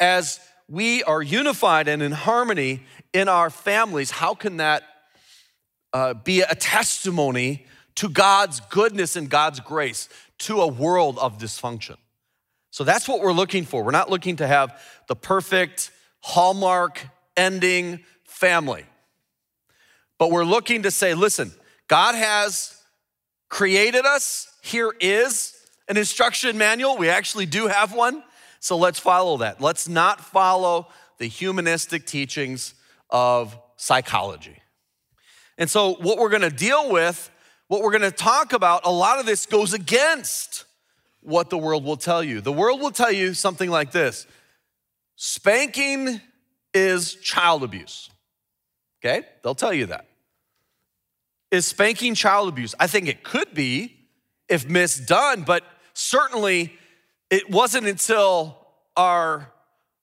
As 0.00 0.40
we 0.68 1.02
are 1.04 1.22
unified 1.22 1.88
and 1.88 2.02
in 2.02 2.12
harmony 2.12 2.82
in 3.12 3.28
our 3.28 3.48
families, 3.48 4.10
how 4.10 4.34
can 4.34 4.58
that 4.58 4.82
uh, 5.92 6.14
be 6.14 6.40
a 6.40 6.54
testimony 6.54 7.66
to 7.96 8.08
God's 8.08 8.60
goodness 8.60 9.16
and 9.16 9.28
God's 9.28 9.60
grace 9.60 10.08
to 10.38 10.60
a 10.60 10.66
world 10.66 11.18
of 11.18 11.38
dysfunction? 11.38 11.96
So 12.70 12.84
that's 12.84 13.08
what 13.08 13.20
we're 13.20 13.32
looking 13.32 13.64
for. 13.64 13.82
We're 13.82 13.90
not 13.90 14.10
looking 14.10 14.36
to 14.36 14.46
have 14.46 14.80
the 15.08 15.16
perfect 15.16 15.90
hallmark 16.20 17.00
ending 17.36 18.00
family, 18.24 18.84
but 20.18 20.30
we're 20.30 20.44
looking 20.44 20.82
to 20.82 20.90
say, 20.90 21.14
listen, 21.14 21.52
God 21.88 22.14
has 22.14 22.80
created 23.48 24.04
us. 24.04 24.52
Here 24.62 24.92
is 25.00 25.56
an 25.88 25.96
instruction 25.96 26.58
manual. 26.58 26.96
We 26.96 27.08
actually 27.08 27.46
do 27.46 27.66
have 27.66 27.94
one. 27.94 28.22
So 28.60 28.76
let's 28.76 28.98
follow 28.98 29.38
that. 29.38 29.60
Let's 29.60 29.88
not 29.88 30.20
follow 30.20 30.88
the 31.18 31.26
humanistic 31.26 32.06
teachings 32.06 32.74
of 33.10 33.58
psychology. 33.76 34.58
And 35.56 35.68
so, 35.68 35.94
what 35.94 36.18
we're 36.18 36.28
gonna 36.28 36.50
deal 36.50 36.90
with, 36.90 37.30
what 37.68 37.82
we're 37.82 37.92
gonna 37.92 38.10
talk 38.10 38.52
about, 38.52 38.84
a 38.84 38.90
lot 38.90 39.18
of 39.18 39.26
this 39.26 39.46
goes 39.46 39.72
against 39.72 40.64
what 41.20 41.50
the 41.50 41.58
world 41.58 41.84
will 41.84 41.96
tell 41.96 42.22
you. 42.22 42.40
The 42.40 42.52
world 42.52 42.80
will 42.80 42.90
tell 42.90 43.12
you 43.12 43.34
something 43.34 43.70
like 43.70 43.92
this 43.92 44.26
spanking 45.16 46.20
is 46.74 47.14
child 47.14 47.62
abuse. 47.62 48.10
Okay? 49.00 49.26
They'll 49.42 49.54
tell 49.54 49.72
you 49.72 49.86
that. 49.86 50.06
Is 51.50 51.66
spanking 51.66 52.14
child 52.14 52.48
abuse? 52.48 52.74
I 52.78 52.86
think 52.86 53.08
it 53.08 53.22
could 53.22 53.54
be 53.54 53.96
if 54.48 54.66
misdone, 54.66 55.44
but 55.44 55.64
certainly 55.92 56.76
it 57.30 57.50
wasn't 57.50 57.86
until 57.86 58.58
our 58.96 59.52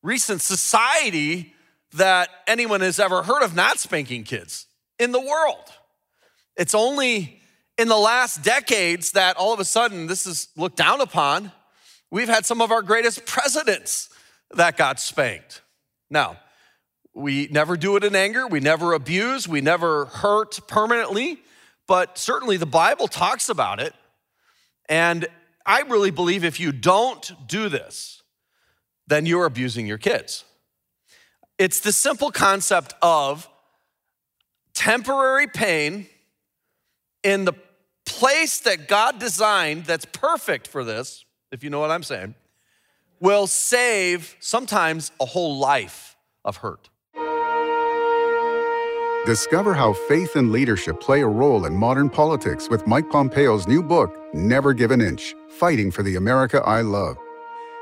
recent 0.03 0.41
society 0.41 1.53
that 1.93 2.29
anyone 2.47 2.81
has 2.81 2.99
ever 2.99 3.23
heard 3.23 3.43
of 3.43 3.55
not 3.55 3.79
spanking 3.79 4.23
kids 4.23 4.67
in 4.99 5.11
the 5.11 5.19
world. 5.19 5.71
It's 6.57 6.75
only 6.75 7.41
in 7.77 7.87
the 7.87 7.97
last 7.97 8.43
decades 8.43 9.11
that 9.11 9.37
all 9.37 9.53
of 9.53 9.59
a 9.59 9.65
sudden 9.65 10.07
this 10.07 10.25
is 10.25 10.49
looked 10.55 10.77
down 10.77 11.01
upon. 11.01 11.51
We've 12.11 12.29
had 12.29 12.45
some 12.45 12.61
of 12.61 12.71
our 12.71 12.81
greatest 12.81 13.25
presidents 13.25 14.09
that 14.51 14.77
got 14.77 14.99
spanked. 14.99 15.61
Now, 16.09 16.37
we 17.13 17.47
never 17.49 17.77
do 17.77 17.95
it 17.95 18.03
in 18.03 18.15
anger, 18.15 18.45
we 18.47 18.59
never 18.59 18.93
abuse, 18.93 19.47
we 19.47 19.61
never 19.61 20.05
hurt 20.05 20.59
permanently, 20.67 21.39
but 21.87 22.17
certainly 22.17 22.57
the 22.57 22.65
Bible 22.65 23.07
talks 23.07 23.49
about 23.49 23.79
it. 23.79 23.93
And 24.89 25.27
I 25.65 25.81
really 25.81 26.11
believe 26.11 26.43
if 26.43 26.59
you 26.59 26.71
don't 26.71 27.31
do 27.47 27.69
this, 27.69 28.21
then 29.07 29.25
you're 29.25 29.45
abusing 29.45 29.87
your 29.87 29.97
kids. 29.97 30.43
It's 31.57 31.79
the 31.79 31.91
simple 31.91 32.31
concept 32.31 32.93
of 33.01 33.49
temporary 34.73 35.47
pain 35.47 36.07
in 37.23 37.45
the 37.45 37.53
place 38.15 38.59
that 38.61 38.87
God 38.87 39.19
designed 39.19 39.85
that's 39.85 40.05
perfect 40.05 40.67
for 40.67 40.83
this, 40.83 41.25
if 41.51 41.63
you 41.63 41.69
know 41.69 41.79
what 41.79 41.91
I'm 41.91 42.03
saying, 42.03 42.35
will 43.19 43.45
save 43.45 44.35
sometimes 44.39 45.11
a 45.19 45.25
whole 45.25 45.57
life 45.57 46.15
of 46.45 46.57
hurt. 46.57 46.89
Discover 49.25 49.73
how 49.73 49.93
faith 50.07 50.35
and 50.35 50.51
leadership 50.51 51.01
play 51.01 51.21
a 51.21 51.27
role 51.27 51.65
in 51.65 51.75
modern 51.75 52.09
politics 52.09 52.69
with 52.69 52.85
Mike 52.87 53.09
Pompeo's 53.09 53.67
new 53.67 53.81
book, 53.81 54.15
Never 54.33 54.71
Give 54.73 54.91
an 54.91 55.01
Inch 55.01 55.33
Fighting 55.49 55.91
for 55.91 56.03
the 56.03 56.15
America 56.15 56.61
I 56.65 56.81
Love. 56.81 57.17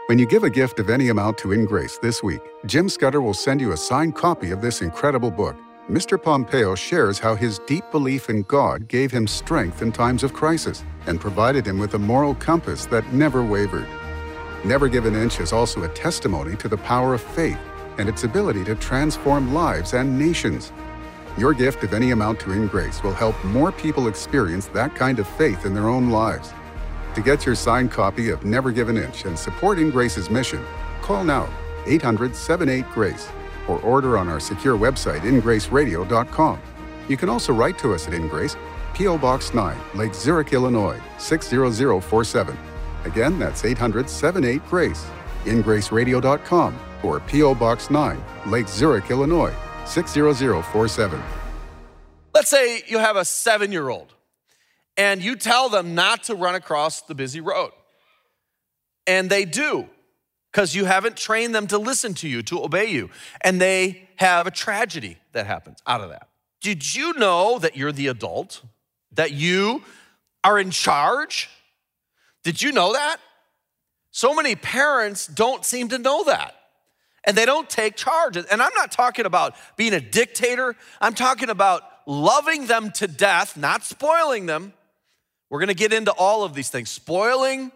When 0.08 0.18
you 0.18 0.25
give 0.25 0.44
a 0.44 0.50
gift 0.50 0.80
of 0.80 0.90
any 0.90 1.10
amount 1.10 1.38
to 1.40 1.50
InGrace 1.50 2.00
this 2.02 2.24
week, 2.24 2.42
Jim 2.66 2.90
Scudder 2.90 3.22
will 3.22 3.34
send 3.34 3.62
you 3.62 3.72
a 3.72 3.78
signed 3.78 4.16
copy 4.16 4.52
of 4.52 4.62
this 4.62 4.82
incredible 4.82 5.32
book. 5.32 5.56
Mr. 5.90 6.22
Pompeo 6.22 6.75
shares 6.75 7.20
how 7.20 7.36
his 7.36 7.60
deep 7.68 7.84
belief 7.92 8.30
in 8.30 8.44
God 8.44 8.88
gave 8.88 9.12
him 9.12 9.28
strength 9.28 9.82
in 9.82 9.92
times 9.92 10.24
of 10.24 10.32
crisis 10.32 10.82
and 11.08 11.20
provided 11.20 11.68
him 11.68 11.78
with 11.78 11.96
a 11.96 12.00
moral 12.00 12.36
compass 12.36 12.86
that 12.86 13.12
never 13.12 13.44
wavered. 13.44 13.86
Never 14.63 14.88
Give 14.88 15.06
an 15.06 15.13
Inch 15.13 15.42
is 15.42 15.52
also 15.52 15.84
a 15.84 15.90
testimony 15.90 16.56
to 16.56 16.70
the 16.70 16.78
power 16.78 17.13
of 17.13 17.22
faith 17.22 17.60
and 17.98 18.08
its 18.08 18.24
ability 18.24 18.63
to 18.63 18.75
transform 18.75 19.54
lives 19.54 19.94
and 19.94 20.18
nations. 20.18 20.72
Your 21.38 21.54
gift 21.54 21.84
of 21.84 21.94
any 21.94 22.12
amount 22.12 22.40
to 22.42 22.54
InGrace 22.54 23.04
will 23.04 23.13
help 23.13 23.36
more 23.44 23.74
people 23.74 24.08
experience 24.08 24.68
that 24.68 24.96
kind 24.96 25.20
of 25.20 25.28
faith 25.28 25.66
in 25.66 25.74
their 25.74 25.90
own 25.90 26.10
lives. 26.10 26.54
To 27.16 27.22
get 27.22 27.46
your 27.46 27.56
signed 27.56 27.92
copy 27.92 28.30
of 28.30 28.46
Never 28.46 28.72
Give 28.72 28.88
an 28.88 28.98
Inch 28.98 29.25
and 29.25 29.38
support 29.38 29.80
InGrace's 29.80 30.30
mission, 30.30 30.63
call 31.02 31.25
now 31.25 31.50
800 31.86 32.38
78 32.38 32.90
Grace 32.92 33.28
or 33.67 33.79
order 33.79 34.17
on 34.17 34.29
our 34.29 34.39
secure 34.39 34.77
website, 34.77 35.22
ingraceradio.com. 35.22 36.62
You 37.08 37.17
can 37.17 37.29
also 37.29 37.53
write 37.53 37.77
to 37.79 37.93
us 37.93 38.08
at 38.08 38.13
InGrace, 38.13 38.55
P.O. 38.93 39.17
Box 39.17 39.53
9, 39.53 39.77
Lake 39.96 40.13
Zurich, 40.13 40.53
Illinois 40.53 41.00
60047. 41.17 42.58
Again, 43.05 43.39
that's 43.39 43.65
800 43.65 44.10
78 44.10 44.65
Grace, 44.67 45.05
ingraceradio.com 45.46 46.79
or 47.03 47.20
P.O. 47.20 47.55
Box 47.55 47.89
9, 47.89 48.24
Lake 48.48 48.67
Zurich, 48.67 49.10
Illinois 49.12 49.53
60047. 49.86 51.22
Let's 52.34 52.50
say 52.50 52.82
you 52.88 52.98
have 52.98 53.15
a 53.15 53.25
seven 53.25 53.72
year 53.72 53.89
old 53.89 54.13
and 54.98 55.22
you 55.24 55.36
tell 55.36 55.70
them 55.70 55.96
not 55.96 56.24
to 56.24 56.36
run 56.36 56.55
across 56.55 57.01
the 57.01 57.15
busy 57.15 57.41
road. 57.41 57.72
And 59.05 59.29
they 59.29 59.46
do 59.46 59.89
because 60.53 60.75
you 60.75 60.86
haven't 60.86 61.17
trained 61.17 61.55
them 61.55 61.65
to 61.65 61.79
listen 61.79 62.13
to 62.13 62.27
you, 62.27 62.43
to 62.43 62.63
obey 62.63 62.86
you. 62.86 63.10
And 63.41 63.60
they 63.60 64.07
have 64.17 64.45
a 64.45 64.51
tragedy 64.51 65.17
that 65.31 65.48
happens 65.48 65.79
out 65.88 66.01
of 66.01 66.10
that. 66.10 66.29
Did 66.62 66.95
you 66.95 67.13
know 67.13 67.57
that 67.57 67.75
you're 67.75 67.91
the 67.91 68.07
adult? 68.07 68.62
That 69.13 69.31
you 69.31 69.81
are 70.43 70.60
in 70.60 70.69
charge? 70.69 71.50
Did 72.43 72.62
you 72.62 72.72
know 72.72 72.93
that? 72.93 73.17
So 74.12 74.36
many 74.36 74.55
parents 74.55 75.25
don't 75.25 75.65
seem 75.65 75.89
to 75.89 75.98
know 75.98 76.24
that. 76.25 76.53
And 77.25 77.36
they 77.36 77.45
don't 77.45 77.69
take 77.69 77.95
charge. 77.95 78.38
And 78.38 78.62
I'm 78.62 78.74
not 78.75 78.91
talking 78.91 79.25
about 79.25 79.55
being 79.75 79.93
a 79.93 80.00
dictator, 80.00 80.75
I'm 81.01 81.15
talking 81.15 81.50
about 81.50 81.81
loving 82.05 82.67
them 82.67 82.91
to 82.91 83.07
death, 83.07 83.57
not 83.57 83.83
spoiling 83.83 84.45
them. 84.45 84.74
We're 85.50 85.62
gonna 85.62 85.74
get 85.74 85.93
into 85.93 86.12
all 86.12 86.43
of 86.43 86.53
these 86.53 86.69
things. 86.69 86.91
Spoiling 86.91 87.72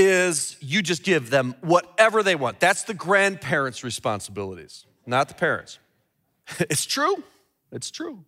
is 0.00 0.56
you 0.60 0.82
just 0.82 1.02
give 1.04 1.28
them 1.28 1.54
whatever 1.60 2.22
they 2.22 2.34
want. 2.34 2.58
That's 2.58 2.84
the 2.84 2.94
grandparents' 2.94 3.84
responsibilities, 3.84 4.86
not 5.06 5.28
the 5.28 5.34
parents. 5.34 5.78
It's 6.68 6.84
true, 6.84 7.22
it's 7.70 7.90
true. 7.90 8.24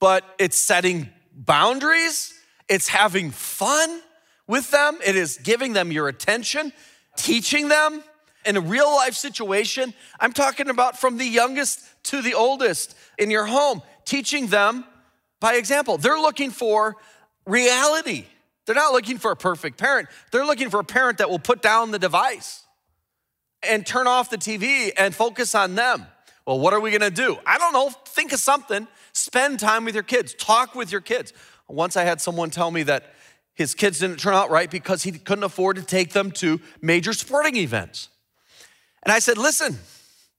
But 0.00 0.24
it's 0.38 0.56
setting 0.56 1.08
boundaries, 1.32 2.34
it's 2.68 2.88
having 2.88 3.30
fun 3.30 4.02
with 4.46 4.70
them, 4.70 4.98
it 5.06 5.16
is 5.16 5.38
giving 5.38 5.72
them 5.72 5.90
your 5.92 6.08
attention, 6.08 6.72
teaching 7.16 7.68
them 7.68 8.02
in 8.44 8.56
a 8.56 8.60
real 8.60 8.90
life 8.96 9.14
situation. 9.14 9.94
I'm 10.20 10.32
talking 10.32 10.68
about 10.68 10.98
from 10.98 11.16
the 11.16 11.24
youngest 11.24 11.80
to 12.04 12.20
the 12.20 12.34
oldest 12.34 12.96
in 13.18 13.30
your 13.30 13.46
home, 13.46 13.82
teaching 14.04 14.48
them 14.48 14.84
by 15.40 15.54
example. 15.54 15.96
They're 15.96 16.20
looking 16.20 16.50
for 16.50 16.96
reality. 17.46 18.26
They're 18.68 18.74
not 18.74 18.92
looking 18.92 19.16
for 19.16 19.30
a 19.30 19.36
perfect 19.36 19.78
parent. 19.78 20.10
They're 20.30 20.44
looking 20.44 20.68
for 20.68 20.78
a 20.78 20.84
parent 20.84 21.18
that 21.18 21.30
will 21.30 21.38
put 21.38 21.62
down 21.62 21.90
the 21.90 21.98
device 21.98 22.64
and 23.62 23.86
turn 23.86 24.06
off 24.06 24.28
the 24.28 24.36
TV 24.36 24.92
and 24.94 25.14
focus 25.14 25.54
on 25.54 25.74
them. 25.74 26.06
Well, 26.46 26.60
what 26.60 26.74
are 26.74 26.80
we 26.80 26.90
gonna 26.90 27.10
do? 27.10 27.38
I 27.46 27.56
don't 27.56 27.72
know. 27.72 27.88
Think 28.08 28.34
of 28.34 28.40
something. 28.40 28.86
Spend 29.14 29.58
time 29.58 29.86
with 29.86 29.94
your 29.94 30.02
kids, 30.02 30.34
talk 30.34 30.74
with 30.74 30.92
your 30.92 31.00
kids. 31.00 31.32
Once 31.66 31.96
I 31.96 32.04
had 32.04 32.20
someone 32.20 32.50
tell 32.50 32.70
me 32.70 32.82
that 32.82 33.14
his 33.54 33.74
kids 33.74 34.00
didn't 34.00 34.18
turn 34.18 34.34
out 34.34 34.50
right 34.50 34.70
because 34.70 35.02
he 35.02 35.12
couldn't 35.12 35.44
afford 35.44 35.76
to 35.76 35.82
take 35.82 36.12
them 36.12 36.30
to 36.32 36.60
major 36.82 37.14
sporting 37.14 37.56
events. 37.56 38.10
And 39.02 39.10
I 39.10 39.18
said, 39.18 39.38
listen, 39.38 39.78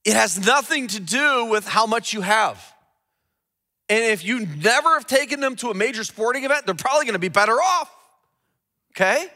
it 0.06 0.14
has 0.14 0.46
nothing 0.46 0.86
to 0.90 1.00
do 1.00 1.46
with 1.46 1.68
how 1.68 1.88
much 1.88 2.14
you 2.14 2.22
have. 2.22 2.64
And 3.90 4.04
if 4.04 4.24
you 4.24 4.46
never 4.46 4.90
have 4.90 5.08
taken 5.08 5.40
them 5.40 5.56
to 5.56 5.72
a 5.72 5.74
major 5.74 6.04
sporting 6.04 6.46
event, 6.46 6.68
they're 6.68 6.76
probably 6.76 7.08
gonna 7.08 7.18
be 7.18 7.30
better 7.30 7.56
off. 7.56 7.96
Okay? 8.91 9.27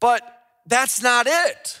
But 0.00 0.22
that's 0.66 1.02
not 1.02 1.26
it. 1.26 1.80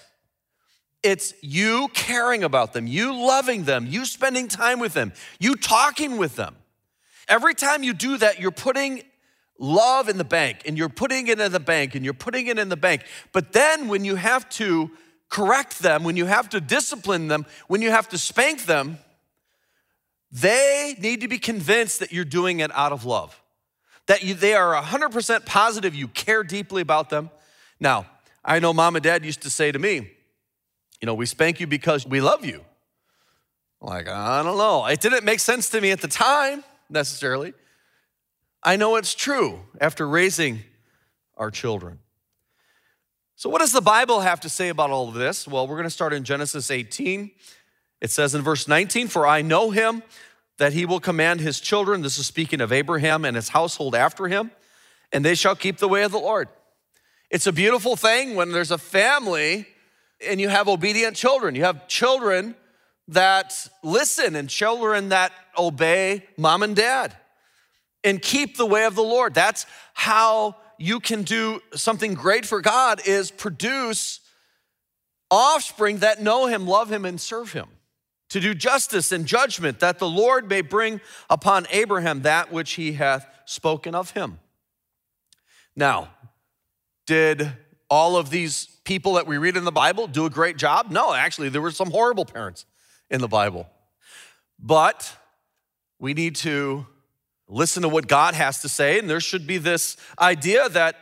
It's 1.02 1.34
you 1.42 1.88
caring 1.92 2.44
about 2.44 2.72
them, 2.72 2.86
you 2.86 3.14
loving 3.14 3.64
them, 3.64 3.86
you 3.86 4.06
spending 4.06 4.48
time 4.48 4.80
with 4.80 4.94
them, 4.94 5.12
you 5.38 5.54
talking 5.54 6.16
with 6.16 6.36
them. 6.36 6.56
Every 7.28 7.54
time 7.54 7.82
you 7.82 7.92
do 7.92 8.16
that, 8.18 8.40
you're 8.40 8.50
putting 8.50 9.02
love 9.58 10.08
in 10.08 10.18
the 10.18 10.24
bank 10.24 10.62
and 10.66 10.76
you're 10.76 10.88
putting 10.88 11.26
it 11.28 11.40
in 11.40 11.52
the 11.52 11.60
bank 11.60 11.94
and 11.94 12.04
you're 12.04 12.14
putting 12.14 12.46
it 12.46 12.58
in 12.58 12.68
the 12.68 12.76
bank. 12.76 13.04
But 13.32 13.52
then 13.52 13.88
when 13.88 14.04
you 14.04 14.16
have 14.16 14.48
to 14.50 14.90
correct 15.28 15.80
them, 15.80 16.04
when 16.04 16.16
you 16.16 16.26
have 16.26 16.48
to 16.50 16.60
discipline 16.60 17.28
them, 17.28 17.46
when 17.68 17.82
you 17.82 17.90
have 17.90 18.08
to 18.10 18.18
spank 18.18 18.66
them, 18.66 18.98
they 20.30 20.96
need 20.98 21.20
to 21.20 21.28
be 21.28 21.38
convinced 21.38 22.00
that 22.00 22.12
you're 22.12 22.24
doing 22.24 22.60
it 22.60 22.70
out 22.74 22.92
of 22.92 23.04
love, 23.04 23.40
that 24.06 24.22
you, 24.22 24.34
they 24.34 24.54
are 24.54 24.80
100% 24.80 25.46
positive 25.46 25.94
you 25.94 26.08
care 26.08 26.42
deeply 26.42 26.82
about 26.82 27.10
them. 27.10 27.30
Now, 27.80 28.06
I 28.44 28.58
know 28.58 28.72
mom 28.72 28.96
and 28.96 29.02
dad 29.02 29.24
used 29.24 29.42
to 29.42 29.50
say 29.50 29.72
to 29.72 29.78
me, 29.78 30.10
you 31.00 31.06
know, 31.06 31.14
we 31.14 31.26
spank 31.26 31.60
you 31.60 31.66
because 31.66 32.06
we 32.06 32.20
love 32.20 32.44
you. 32.44 32.64
Like, 33.80 34.08
I 34.08 34.42
don't 34.42 34.56
know. 34.56 34.86
It 34.86 35.00
didn't 35.00 35.24
make 35.24 35.40
sense 35.40 35.68
to 35.70 35.80
me 35.80 35.90
at 35.90 36.00
the 36.00 36.08
time 36.08 36.64
necessarily. 36.88 37.52
I 38.62 38.76
know 38.76 38.96
it's 38.96 39.14
true 39.14 39.60
after 39.80 40.08
raising 40.08 40.60
our 41.36 41.50
children. 41.50 41.98
So, 43.36 43.50
what 43.50 43.58
does 43.58 43.72
the 43.72 43.82
Bible 43.82 44.20
have 44.20 44.40
to 44.40 44.48
say 44.48 44.68
about 44.68 44.90
all 44.90 45.08
of 45.08 45.14
this? 45.14 45.46
Well, 45.46 45.66
we're 45.66 45.76
going 45.76 45.84
to 45.84 45.90
start 45.90 46.12
in 46.12 46.24
Genesis 46.24 46.70
18. 46.70 47.30
It 48.00 48.10
says 48.10 48.34
in 48.34 48.42
verse 48.42 48.68
19, 48.68 49.08
For 49.08 49.26
I 49.26 49.42
know 49.42 49.70
him 49.70 50.02
that 50.58 50.72
he 50.72 50.86
will 50.86 51.00
command 51.00 51.40
his 51.40 51.60
children, 51.60 52.02
this 52.02 52.18
is 52.18 52.26
speaking 52.26 52.60
of 52.60 52.72
Abraham 52.72 53.24
and 53.24 53.36
his 53.36 53.48
household 53.48 53.94
after 53.94 54.28
him, 54.28 54.50
and 55.12 55.24
they 55.24 55.34
shall 55.34 55.56
keep 55.56 55.78
the 55.78 55.88
way 55.88 56.02
of 56.04 56.12
the 56.12 56.18
Lord. 56.18 56.48
It's 57.30 57.46
a 57.46 57.52
beautiful 57.52 57.96
thing 57.96 58.34
when 58.34 58.52
there's 58.52 58.70
a 58.70 58.78
family 58.78 59.66
and 60.26 60.40
you 60.40 60.48
have 60.48 60.68
obedient 60.68 61.16
children. 61.16 61.54
You 61.54 61.64
have 61.64 61.88
children 61.88 62.54
that 63.08 63.68
listen 63.82 64.36
and 64.36 64.48
children 64.48 65.10
that 65.10 65.32
obey 65.58 66.24
mom 66.36 66.62
and 66.62 66.76
dad 66.76 67.16
and 68.02 68.20
keep 68.20 68.56
the 68.56 68.66
way 68.66 68.84
of 68.84 68.94
the 68.94 69.02
Lord. 69.02 69.34
That's 69.34 69.66
how 69.94 70.56
you 70.78 71.00
can 71.00 71.22
do 71.22 71.60
something 71.74 72.14
great 72.14 72.46
for 72.46 72.60
God 72.60 73.06
is 73.06 73.30
produce 73.30 74.20
offspring 75.30 75.98
that 75.98 76.22
know 76.22 76.46
him, 76.46 76.66
love 76.66 76.90
him 76.90 77.04
and 77.04 77.20
serve 77.20 77.52
him. 77.52 77.68
To 78.34 78.40
do 78.40 78.52
justice 78.52 79.12
and 79.12 79.26
judgment 79.26 79.78
that 79.78 80.00
the 80.00 80.08
Lord 80.08 80.48
may 80.48 80.60
bring 80.60 81.00
upon 81.30 81.68
Abraham 81.70 82.22
that 82.22 82.50
which 82.50 82.72
he 82.72 82.94
hath 82.94 83.28
spoken 83.44 83.94
of 83.94 84.10
him. 84.10 84.40
Now, 85.76 86.08
did 87.06 87.52
all 87.88 88.16
of 88.16 88.30
these 88.30 88.66
people 88.82 89.12
that 89.12 89.28
we 89.28 89.38
read 89.38 89.56
in 89.56 89.62
the 89.62 89.70
Bible 89.70 90.08
do 90.08 90.26
a 90.26 90.30
great 90.30 90.56
job? 90.56 90.90
No, 90.90 91.14
actually, 91.14 91.48
there 91.48 91.62
were 91.62 91.70
some 91.70 91.92
horrible 91.92 92.24
parents 92.24 92.66
in 93.08 93.20
the 93.20 93.28
Bible. 93.28 93.68
But 94.58 95.16
we 96.00 96.12
need 96.12 96.34
to 96.34 96.88
listen 97.46 97.82
to 97.82 97.88
what 97.88 98.08
God 98.08 98.34
has 98.34 98.62
to 98.62 98.68
say, 98.68 98.98
and 98.98 99.08
there 99.08 99.20
should 99.20 99.46
be 99.46 99.58
this 99.58 99.96
idea 100.18 100.68
that 100.70 100.96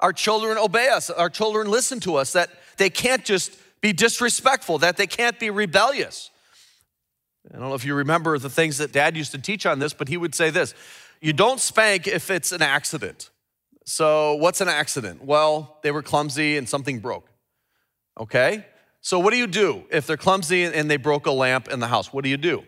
our 0.00 0.14
children 0.14 0.56
obey 0.56 0.88
us, 0.88 1.10
our 1.10 1.28
children 1.28 1.70
listen 1.70 2.00
to 2.00 2.16
us, 2.16 2.32
that 2.32 2.48
they 2.78 2.88
can't 2.88 3.22
just 3.22 3.54
be 3.82 3.92
disrespectful, 3.92 4.78
that 4.78 4.96
they 4.96 5.06
can't 5.06 5.38
be 5.38 5.50
rebellious. 5.50 6.30
I 7.52 7.58
don't 7.58 7.68
know 7.68 7.74
if 7.74 7.84
you 7.84 7.94
remember 7.94 8.38
the 8.38 8.50
things 8.50 8.78
that 8.78 8.92
dad 8.92 9.16
used 9.16 9.32
to 9.32 9.38
teach 9.38 9.66
on 9.66 9.78
this, 9.78 9.92
but 9.92 10.08
he 10.08 10.16
would 10.16 10.34
say 10.34 10.50
this 10.50 10.74
you 11.20 11.32
don't 11.32 11.60
spank 11.60 12.06
if 12.06 12.30
it's 12.30 12.52
an 12.52 12.62
accident. 12.62 13.30
So, 13.86 14.34
what's 14.36 14.60
an 14.60 14.68
accident? 14.68 15.24
Well, 15.24 15.78
they 15.82 15.90
were 15.90 16.02
clumsy 16.02 16.56
and 16.56 16.68
something 16.68 17.00
broke. 17.00 17.28
Okay? 18.18 18.66
So, 19.00 19.18
what 19.18 19.32
do 19.32 19.36
you 19.36 19.46
do 19.46 19.84
if 19.90 20.06
they're 20.06 20.16
clumsy 20.16 20.64
and 20.64 20.90
they 20.90 20.96
broke 20.96 21.26
a 21.26 21.30
lamp 21.30 21.68
in 21.68 21.80
the 21.80 21.86
house? 21.86 22.12
What 22.12 22.24
do 22.24 22.30
you 22.30 22.38
do? 22.38 22.64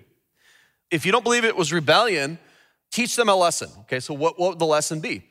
If 0.90 1.06
you 1.06 1.12
don't 1.12 1.24
believe 1.24 1.44
it 1.44 1.56
was 1.56 1.72
rebellion, 1.72 2.38
teach 2.92 3.16
them 3.16 3.28
a 3.28 3.34
lesson. 3.34 3.70
Okay, 3.80 4.00
so 4.00 4.12
what, 4.12 4.38
what 4.38 4.50
would 4.50 4.58
the 4.58 4.66
lesson 4.66 5.00
be? 5.00 5.24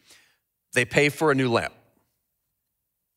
They 0.73 0.86
pay 0.86 1.10
for 1.10 1.31
a 1.31 1.36
new 1.36 1.51
lamp. 1.51 1.73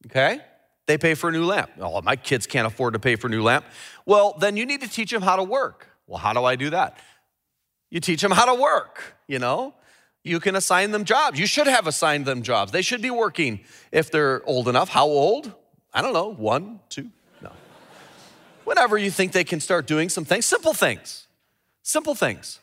Okay? 0.06 0.40
They 0.86 0.98
pay 0.98 1.14
for 1.14 1.28
a 1.28 1.32
new 1.32 1.44
lamp. 1.44 1.70
Oh, 1.80 2.00
my 2.02 2.16
kids 2.16 2.46
can't 2.46 2.66
afford 2.66 2.94
to 2.94 2.98
pay 2.98 3.16
for 3.16 3.26
a 3.26 3.30
new 3.30 3.42
lamp. 3.42 3.64
Well, 4.06 4.36
then 4.38 4.56
you 4.56 4.64
need 4.64 4.80
to 4.82 4.88
teach 4.88 5.10
them 5.10 5.22
how 5.22 5.36
to 5.36 5.42
work. 5.42 5.88
Well, 6.08 6.18
how 6.18 6.32
do 6.32 6.42
I 6.42 6.56
do 6.56 6.70
that? 6.70 6.98
You 7.90 8.00
teach 8.00 8.20
them 8.20 8.32
how 8.32 8.46
to 8.46 8.60
work, 8.60 9.16
you 9.28 9.38
know? 9.38 9.74
You 10.24 10.40
can 10.40 10.56
assign 10.56 10.90
them 10.90 11.04
jobs. 11.04 11.38
You 11.38 11.46
should 11.46 11.68
have 11.68 11.86
assigned 11.86 12.26
them 12.26 12.42
jobs. 12.42 12.72
They 12.72 12.82
should 12.82 13.00
be 13.00 13.10
working 13.10 13.60
if 13.92 14.10
they're 14.10 14.42
old 14.44 14.68
enough. 14.68 14.88
How 14.88 15.06
old? 15.06 15.52
I 15.92 16.02
don't 16.02 16.12
know, 16.12 16.34
one, 16.34 16.80
two, 16.88 17.10
no. 17.40 17.50
Whenever 18.64 18.98
you 18.98 19.10
think 19.10 19.32
they 19.32 19.44
can 19.44 19.60
start 19.60 19.86
doing 19.86 20.08
some 20.08 20.24
things, 20.24 20.44
simple 20.44 20.74
things, 20.74 21.28
simple 21.82 22.14
things. 22.14 22.60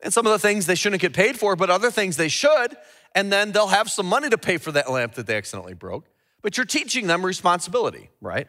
And 0.00 0.12
some 0.12 0.26
of 0.26 0.32
the 0.32 0.38
things 0.38 0.66
they 0.66 0.74
shouldn't 0.74 1.00
get 1.00 1.12
paid 1.12 1.38
for, 1.38 1.56
but 1.56 1.70
other 1.70 1.90
things 1.90 2.16
they 2.16 2.28
should. 2.28 2.76
And 3.14 3.32
then 3.32 3.52
they'll 3.52 3.68
have 3.68 3.88
some 3.88 4.06
money 4.06 4.28
to 4.28 4.38
pay 4.38 4.58
for 4.58 4.72
that 4.72 4.90
lamp 4.90 5.14
that 5.14 5.26
they 5.26 5.36
accidentally 5.36 5.74
broke. 5.74 6.06
But 6.42 6.56
you're 6.56 6.66
teaching 6.66 7.06
them 7.06 7.24
responsibility, 7.24 8.10
right? 8.20 8.48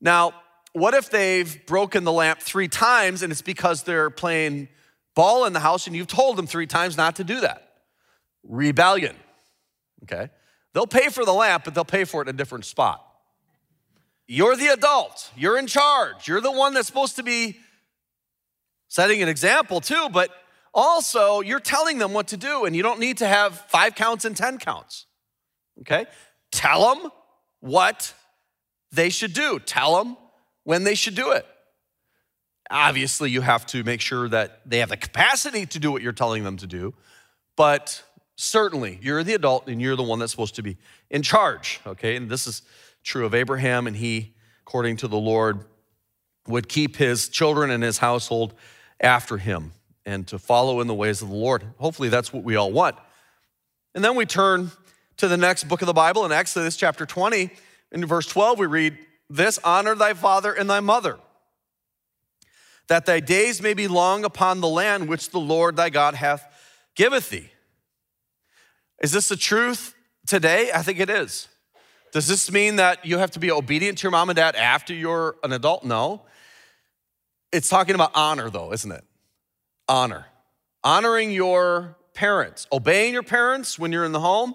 Now, 0.00 0.34
what 0.72 0.94
if 0.94 1.10
they've 1.10 1.66
broken 1.66 2.04
the 2.04 2.12
lamp 2.12 2.40
three 2.40 2.68
times 2.68 3.22
and 3.22 3.32
it's 3.32 3.42
because 3.42 3.82
they're 3.82 4.10
playing 4.10 4.68
ball 5.14 5.44
in 5.44 5.52
the 5.52 5.60
house 5.60 5.86
and 5.86 5.96
you've 5.96 6.06
told 6.06 6.36
them 6.36 6.46
three 6.46 6.66
times 6.66 6.96
not 6.96 7.16
to 7.16 7.24
do 7.24 7.40
that? 7.40 7.72
Rebellion, 8.44 9.16
okay? 10.04 10.30
They'll 10.72 10.86
pay 10.86 11.08
for 11.08 11.24
the 11.24 11.32
lamp, 11.32 11.64
but 11.64 11.74
they'll 11.74 11.84
pay 11.84 12.04
for 12.04 12.22
it 12.22 12.28
in 12.28 12.34
a 12.34 12.38
different 12.38 12.64
spot. 12.64 13.04
You're 14.28 14.54
the 14.54 14.68
adult, 14.68 15.30
you're 15.36 15.58
in 15.58 15.66
charge, 15.66 16.28
you're 16.28 16.40
the 16.40 16.52
one 16.52 16.72
that's 16.72 16.86
supposed 16.86 17.16
to 17.16 17.24
be 17.24 17.58
setting 18.86 19.22
an 19.22 19.28
example 19.28 19.80
too, 19.80 20.08
but 20.12 20.30
also 20.72 21.40
you're 21.40 21.58
telling 21.58 21.98
them 21.98 22.12
what 22.12 22.28
to 22.28 22.36
do, 22.36 22.64
and 22.64 22.76
you 22.76 22.82
don't 22.84 23.00
need 23.00 23.18
to 23.18 23.26
have 23.26 23.58
five 23.68 23.96
counts 23.96 24.24
and 24.24 24.36
10 24.36 24.58
counts, 24.58 25.06
okay? 25.80 26.06
Tell 26.52 26.94
them 26.94 27.10
what 27.58 28.14
they 28.92 29.10
should 29.10 29.32
do, 29.32 29.58
tell 29.58 29.96
them 29.96 30.16
when 30.64 30.84
they 30.84 30.94
should 30.94 31.14
do 31.14 31.32
it. 31.32 31.46
Obviously, 32.70 33.30
you 33.30 33.40
have 33.40 33.66
to 33.66 33.82
make 33.82 34.00
sure 34.00 34.28
that 34.28 34.60
they 34.64 34.78
have 34.78 34.90
the 34.90 34.96
capacity 34.96 35.66
to 35.66 35.78
do 35.78 35.90
what 35.90 36.02
you're 36.02 36.12
telling 36.12 36.44
them 36.44 36.56
to 36.58 36.66
do, 36.66 36.94
but 37.56 38.02
certainly 38.36 38.98
you're 39.02 39.24
the 39.24 39.34
adult 39.34 39.66
and 39.68 39.82
you're 39.82 39.96
the 39.96 40.02
one 40.02 40.18
that's 40.18 40.30
supposed 40.30 40.54
to 40.54 40.62
be 40.62 40.76
in 41.10 41.22
charge, 41.22 41.80
okay? 41.86 42.16
And 42.16 42.30
this 42.30 42.46
is 42.46 42.62
true 43.02 43.26
of 43.26 43.34
Abraham, 43.34 43.86
and 43.86 43.96
he, 43.96 44.34
according 44.62 44.98
to 44.98 45.08
the 45.08 45.18
Lord, 45.18 45.64
would 46.46 46.68
keep 46.68 46.96
his 46.96 47.28
children 47.28 47.70
and 47.70 47.82
his 47.82 47.98
household 47.98 48.54
after 49.00 49.36
him 49.36 49.72
and 50.06 50.26
to 50.28 50.38
follow 50.38 50.80
in 50.80 50.86
the 50.86 50.94
ways 50.94 51.22
of 51.22 51.28
the 51.28 51.34
Lord. 51.34 51.64
Hopefully, 51.78 52.08
that's 52.08 52.32
what 52.32 52.44
we 52.44 52.56
all 52.56 52.72
want. 52.72 52.96
And 53.94 54.04
then 54.04 54.14
we 54.14 54.26
turn 54.26 54.70
to 55.16 55.28
the 55.28 55.36
next 55.36 55.64
book 55.64 55.82
of 55.82 55.86
the 55.86 55.92
Bible 55.92 56.24
in 56.24 56.32
Exodus 56.32 56.76
chapter 56.76 57.04
20. 57.04 57.50
In 57.92 58.06
verse 58.06 58.26
12, 58.26 58.58
we 58.58 58.66
read 58.66 58.98
this 59.30 59.58
Honor 59.62 59.94
thy 59.94 60.12
father 60.12 60.52
and 60.52 60.68
thy 60.68 60.80
mother, 60.80 61.18
that 62.88 63.06
thy 63.06 63.20
days 63.20 63.62
may 63.62 63.72
be 63.72 63.86
long 63.86 64.24
upon 64.24 64.60
the 64.60 64.68
land 64.68 65.08
which 65.08 65.30
the 65.30 65.38
Lord 65.38 65.76
thy 65.76 65.88
God 65.88 66.14
hath 66.14 66.44
giveth 66.96 67.30
thee. 67.30 67.50
Is 69.00 69.12
this 69.12 69.28
the 69.28 69.36
truth 69.36 69.94
today? 70.26 70.70
I 70.74 70.82
think 70.82 70.98
it 70.98 71.08
is. 71.08 71.48
Does 72.12 72.26
this 72.26 72.50
mean 72.50 72.76
that 72.76 73.06
you 73.06 73.18
have 73.18 73.30
to 73.30 73.38
be 73.38 73.52
obedient 73.52 73.98
to 73.98 74.02
your 74.02 74.10
mom 74.10 74.28
and 74.28 74.36
dad 74.36 74.56
after 74.56 74.92
you're 74.92 75.36
an 75.44 75.52
adult? 75.52 75.84
No. 75.84 76.22
It's 77.52 77.68
talking 77.68 77.94
about 77.94 78.10
honor, 78.14 78.50
though, 78.50 78.72
isn't 78.72 78.90
it? 78.90 79.04
Honor. 79.88 80.26
Honoring 80.82 81.30
your 81.30 81.96
parents, 82.14 82.66
obeying 82.72 83.12
your 83.12 83.22
parents 83.22 83.78
when 83.78 83.92
you're 83.92 84.04
in 84.04 84.12
the 84.12 84.20
home, 84.20 84.54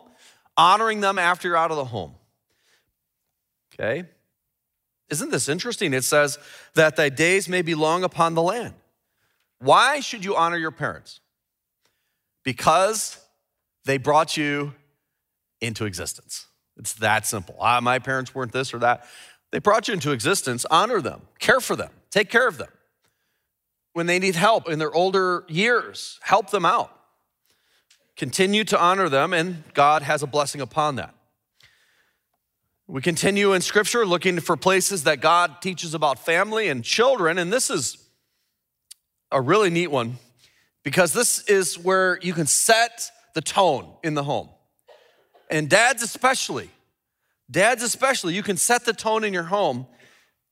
honoring 0.57 0.99
them 0.99 1.17
after 1.17 1.47
you're 1.47 1.57
out 1.57 1.71
of 1.71 1.77
the 1.77 1.85
home. 1.85 2.15
Okay? 3.73 4.05
Isn't 5.09 5.31
this 5.31 5.47
interesting? 5.47 5.93
It 5.93 6.03
says 6.03 6.39
that 6.73 6.95
thy 6.95 7.09
days 7.09 7.47
may 7.47 7.61
be 7.61 7.75
long 7.75 8.03
upon 8.03 8.33
the 8.33 8.41
land. 8.41 8.73
Why 9.59 9.99
should 9.99 10.25
you 10.25 10.35
honor 10.35 10.57
your 10.57 10.71
parents? 10.71 11.19
Because 12.43 13.19
they 13.85 13.97
brought 13.97 14.35
you 14.35 14.73
into 15.61 15.85
existence. 15.85 16.47
It's 16.77 16.93
that 16.93 17.25
simple. 17.25 17.55
Ah, 17.59 17.79
my 17.81 17.99
parents 17.99 18.35
weren't 18.35 18.51
this 18.51 18.73
or 18.73 18.79
that. 18.79 19.05
They 19.51 19.59
brought 19.59 19.87
you 19.87 19.93
into 19.93 20.11
existence. 20.11 20.65
Honor 20.69 21.01
them, 21.01 21.21
care 21.39 21.61
for 21.61 21.75
them, 21.75 21.91
take 22.09 22.29
care 22.29 22.47
of 22.47 22.57
them. 22.57 22.67
When 23.93 24.07
they 24.07 24.19
need 24.19 24.35
help 24.35 24.67
in 24.67 24.79
their 24.79 24.93
older 24.93 25.45
years, 25.47 26.19
help 26.21 26.49
them 26.49 26.65
out. 26.65 26.91
Continue 28.17 28.63
to 28.65 28.79
honor 28.79 29.07
them, 29.07 29.33
and 29.33 29.63
God 29.73 30.01
has 30.01 30.21
a 30.21 30.27
blessing 30.27 30.59
upon 30.59 30.97
that. 30.97 31.13
We 32.87 33.01
continue 33.01 33.53
in 33.53 33.61
scripture 33.61 34.05
looking 34.05 34.39
for 34.39 34.55
places 34.55 35.05
that 35.05 35.19
God 35.19 35.59
teaches 35.59 35.95
about 35.95 36.19
family 36.19 36.67
and 36.67 36.83
children, 36.83 37.39
and 37.39 37.51
this 37.51 37.71
is 37.71 37.97
a 39.31 39.41
really 39.41 39.71
neat 39.71 39.87
one 39.87 40.17
because 40.83 41.11
this 41.11 41.43
is 41.45 41.79
where 41.79 42.19
you 42.21 42.31
can 42.31 42.45
set 42.45 43.09
the 43.33 43.41
tone 43.41 43.91
in 44.03 44.13
the 44.13 44.23
home. 44.23 44.49
And 45.49 45.67
dads, 45.67 46.03
especially, 46.03 46.69
dads, 47.49 47.81
especially, 47.81 48.35
you 48.35 48.43
can 48.43 48.55
set 48.55 48.85
the 48.85 48.93
tone 48.93 49.23
in 49.23 49.33
your 49.33 49.43
home. 49.43 49.87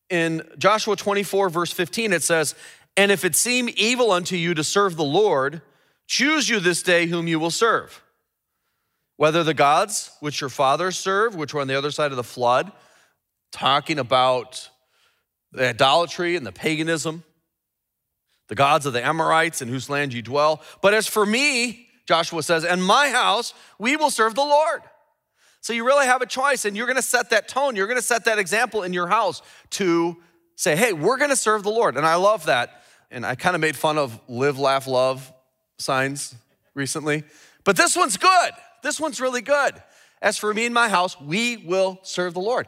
In 0.10 0.42
Joshua 0.58 0.96
24, 0.96 1.50
verse 1.50 1.72
15, 1.72 2.14
it 2.14 2.24
says, 2.24 2.56
And 2.98 3.12
if 3.12 3.24
it 3.24 3.36
seem 3.36 3.70
evil 3.76 4.12
unto 4.12 4.36
you 4.36 4.56
to 4.56 4.64
serve 4.64 4.96
the 4.96 5.04
Lord, 5.04 5.62
choose 6.08 6.50
you 6.50 6.60
this 6.60 6.82
day 6.82 7.06
whom 7.06 7.28
you 7.28 7.40
will 7.40 7.52
serve 7.52 8.03
whether 9.18 9.44
the 9.44 9.54
gods 9.54 10.12
which 10.20 10.42
your 10.42 10.50
fathers 10.50 10.98
served, 10.98 11.38
which 11.38 11.54
were 11.54 11.62
on 11.62 11.68
the 11.68 11.78
other 11.78 11.92
side 11.92 12.12
of 12.12 12.18
the 12.18 12.24
flood, 12.24 12.72
talking 13.52 14.00
about 14.00 14.70
the 15.52 15.70
idolatry 15.70 16.36
and 16.36 16.46
the 16.46 16.52
paganism, 16.52 17.24
the 18.48 18.56
gods 18.56 18.86
of 18.86 18.94
the 18.94 19.06
Amorites 19.06 19.62
in 19.62 19.68
whose 19.68 19.90
land 19.90 20.14
you 20.14 20.22
dwell. 20.22 20.62
But 20.82 20.94
as 20.94 21.08
for 21.08 21.26
me, 21.26 21.88
Joshua 22.06 22.44
says, 22.44 22.66
and 22.66 22.84
my 22.84 23.10
house, 23.10 23.54
we 23.80 23.96
will 23.96 24.10
serve 24.10 24.36
the 24.36 24.42
Lord. 24.42 24.82
So 25.62 25.72
you 25.72 25.86
really 25.86 26.08
have 26.08 26.22
a 26.22 26.26
choice, 26.26 26.66
and 26.66 26.76
you're 26.76 26.88
gonna 26.88 27.02
set 27.02 27.30
that 27.30 27.48
tone, 27.48 27.76
you're 27.76 27.88
gonna 27.88 28.02
set 28.02 28.26
that 28.26 28.38
example 28.38 28.84
in 28.84 28.92
your 28.92 29.08
house 29.08 29.42
to 29.72 30.18
say, 30.56 30.76
hey, 30.76 30.92
we're 30.92 31.18
gonna 31.18 31.36
serve 31.36 31.64
the 31.64 31.70
Lord. 31.70 31.96
And 31.96 32.06
I 32.06 32.16
love 32.16 32.46
that. 32.48 32.84
And 33.10 33.26
I 33.26 33.36
kind 33.36 33.56
of 33.56 33.62
made 33.62 33.78
fun 33.78 33.98
of 33.98 34.20
live, 34.28 34.60
laugh, 34.60 34.88
love 34.88 35.32
signs 35.78 36.36
recently, 36.74 37.24
but 37.64 37.78
this 37.78 37.96
one's 37.96 38.18
good. 38.18 38.52
This 38.84 39.00
one's 39.00 39.20
really 39.20 39.42
good. 39.42 39.82
As 40.22 40.38
for 40.38 40.54
me 40.54 40.66
and 40.66 40.74
my 40.74 40.90
house, 40.90 41.20
we 41.20 41.58
will 41.58 42.00
serve 42.04 42.34
the 42.34 42.40
Lord. 42.40 42.68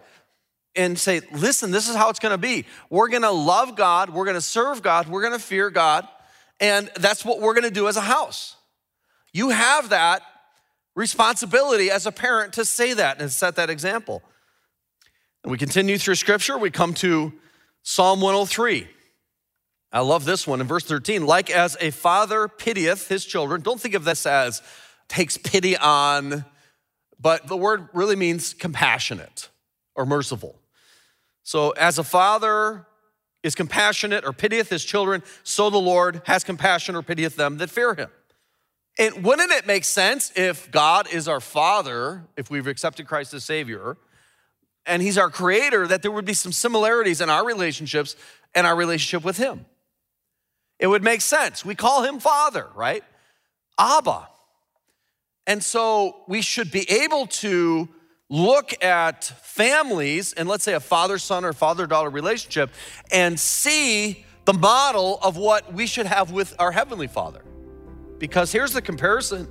And 0.75 0.99
say, 0.99 1.21
listen, 1.31 1.71
this 1.71 1.87
is 1.87 1.95
how 1.95 2.09
it's 2.09 2.19
gonna 2.19 2.37
be. 2.37 2.65
We're 2.89 3.07
gonna 3.07 3.31
love 3.31 3.75
God, 3.75 4.09
we're 4.09 4.25
gonna 4.25 4.41
serve 4.41 4.81
God, 4.81 5.07
we're 5.07 5.21
gonna 5.21 5.39
fear 5.39 5.69
God, 5.69 6.07
and 6.59 6.89
that's 6.95 7.23
what 7.23 7.39
we're 7.39 7.53
gonna 7.53 7.69
do 7.69 7.87
as 7.87 7.95
a 7.95 8.01
house. 8.01 8.55
You 9.31 9.49
have 9.49 9.89
that 9.89 10.21
responsibility 10.95 11.91
as 11.91 12.05
a 12.05 12.11
parent 12.11 12.53
to 12.53 12.65
say 12.65 12.93
that 12.93 13.21
and 13.21 13.31
set 13.31 13.57
that 13.57 13.69
example. 13.69 14.21
And 15.43 15.51
we 15.51 15.57
continue 15.57 15.97
through 15.97 16.15
scripture, 16.15 16.57
we 16.57 16.71
come 16.71 16.93
to 16.95 17.31
Psalm 17.83 18.19
103. 18.19 18.87
I 19.91 19.99
love 19.99 20.25
this 20.25 20.45
one 20.45 20.59
in 20.59 20.67
verse 20.67 20.83
13. 20.83 21.25
Like 21.25 21.49
as 21.49 21.77
a 21.79 21.91
father 21.91 22.47
pitieth 22.47 23.07
his 23.07 23.23
children, 23.23 23.61
don't 23.61 23.79
think 23.79 23.93
of 23.93 24.03
this 24.03 24.25
as 24.25 24.61
takes 25.07 25.37
pity 25.37 25.77
on, 25.77 26.45
but 27.19 27.47
the 27.47 27.57
word 27.57 27.89
really 27.93 28.15
means 28.15 28.53
compassionate 28.53 29.49
or 29.95 30.05
merciful. 30.05 30.59
So, 31.43 31.71
as 31.71 31.99
a 31.99 32.03
father 32.03 32.85
is 33.43 33.53
compassionate 33.53 34.25
or 34.25 34.33
pitieth 34.33 34.69
his 34.69 34.83
children, 34.83 35.21
so 35.43 35.69
the 35.69 35.77
Lord 35.77 36.21
has 36.25 36.43
compassion 36.43 36.95
or 36.95 37.03
pitieth 37.03 37.35
them 37.35 37.57
that 37.57 37.69
fear 37.69 37.93
him. 37.93 38.09
And 38.97 39.23
wouldn't 39.23 39.51
it 39.51 39.67
make 39.67 39.83
sense 39.83 40.31
if 40.35 40.71
God 40.71 41.07
is 41.13 41.27
our 41.27 41.41
father, 41.41 42.23
if 42.37 42.49
we've 42.49 42.65
accepted 42.65 43.07
Christ 43.07 43.33
as 43.33 43.43
Savior, 43.43 43.97
and 44.85 45.01
he's 45.01 45.17
our 45.17 45.29
creator, 45.29 45.85
that 45.87 46.01
there 46.01 46.11
would 46.11 46.25
be 46.25 46.33
some 46.33 46.51
similarities 46.51 47.21
in 47.21 47.29
our 47.29 47.45
relationships 47.45 48.15
and 48.53 48.65
our 48.65 48.75
relationship 48.75 49.23
with 49.23 49.37
him? 49.37 49.65
It 50.79 50.87
would 50.87 51.03
make 51.03 51.21
sense. 51.21 51.63
We 51.63 51.75
call 51.75 52.03
him 52.03 52.19
Father, 52.19 52.67
right? 52.75 53.03
Abba. 53.77 54.29
And 55.47 55.63
so 55.63 56.23
we 56.27 56.41
should 56.41 56.71
be 56.71 56.89
able 56.89 57.27
to 57.27 57.87
look 58.29 58.83
at 58.83 59.23
families 59.23 60.33
and 60.33 60.49
let's 60.49 60.63
say 60.63 60.73
a 60.73 60.79
father 60.79 61.19
son 61.19 61.45
or 61.45 61.53
father 61.53 61.85
daughter 61.85 62.09
relationship 62.09 62.71
and 63.11 63.39
see 63.39 64.25
the 64.45 64.53
model 64.53 65.19
of 65.21 65.37
what 65.37 65.71
we 65.73 65.85
should 65.85 66.07
have 66.07 66.31
with 66.31 66.55
our 66.57 66.71
heavenly 66.71 67.07
father. 67.07 67.43
Because 68.17 68.51
here's 68.51 68.73
the 68.73 68.81
comparison 68.81 69.47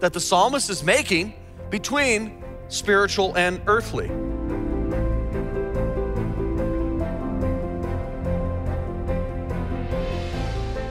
that 0.00 0.12
the 0.12 0.20
psalmist 0.20 0.70
is 0.70 0.82
making 0.84 1.34
between 1.70 2.42
spiritual 2.68 3.36
and 3.36 3.60
earthly. 3.66 4.08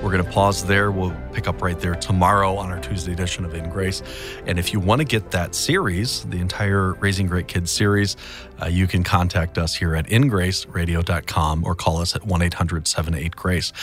We're 0.01 0.11
going 0.11 0.23
to 0.23 0.31
pause 0.31 0.65
there. 0.65 0.91
We'll 0.91 1.15
pick 1.31 1.47
up 1.47 1.61
right 1.61 1.79
there 1.79 1.95
tomorrow 1.95 2.55
on 2.55 2.71
our 2.71 2.79
Tuesday 2.79 3.13
edition 3.13 3.45
of 3.45 3.53
In 3.53 3.69
Grace. 3.69 4.03
And 4.45 4.59
if 4.59 4.73
you 4.73 4.79
want 4.79 4.99
to 4.99 5.05
get 5.05 5.31
that 5.31 5.55
series, 5.55 6.23
the 6.25 6.37
entire 6.37 6.93
Raising 6.93 7.27
Great 7.27 7.47
Kids 7.47 7.71
series, 7.71 8.17
uh, 8.61 8.67
you 8.67 8.85
can 8.87 9.03
contact 9.03 9.57
us 9.57 9.73
here 9.73 9.95
at 9.95 10.05
ingraceradio.com 10.07 11.63
or 11.63 11.73
call 11.73 11.97
us 11.97 12.15
at 12.15 12.25
1 12.25 12.41
800 12.41 12.87
78 12.87 13.35
Grace. 13.35 13.73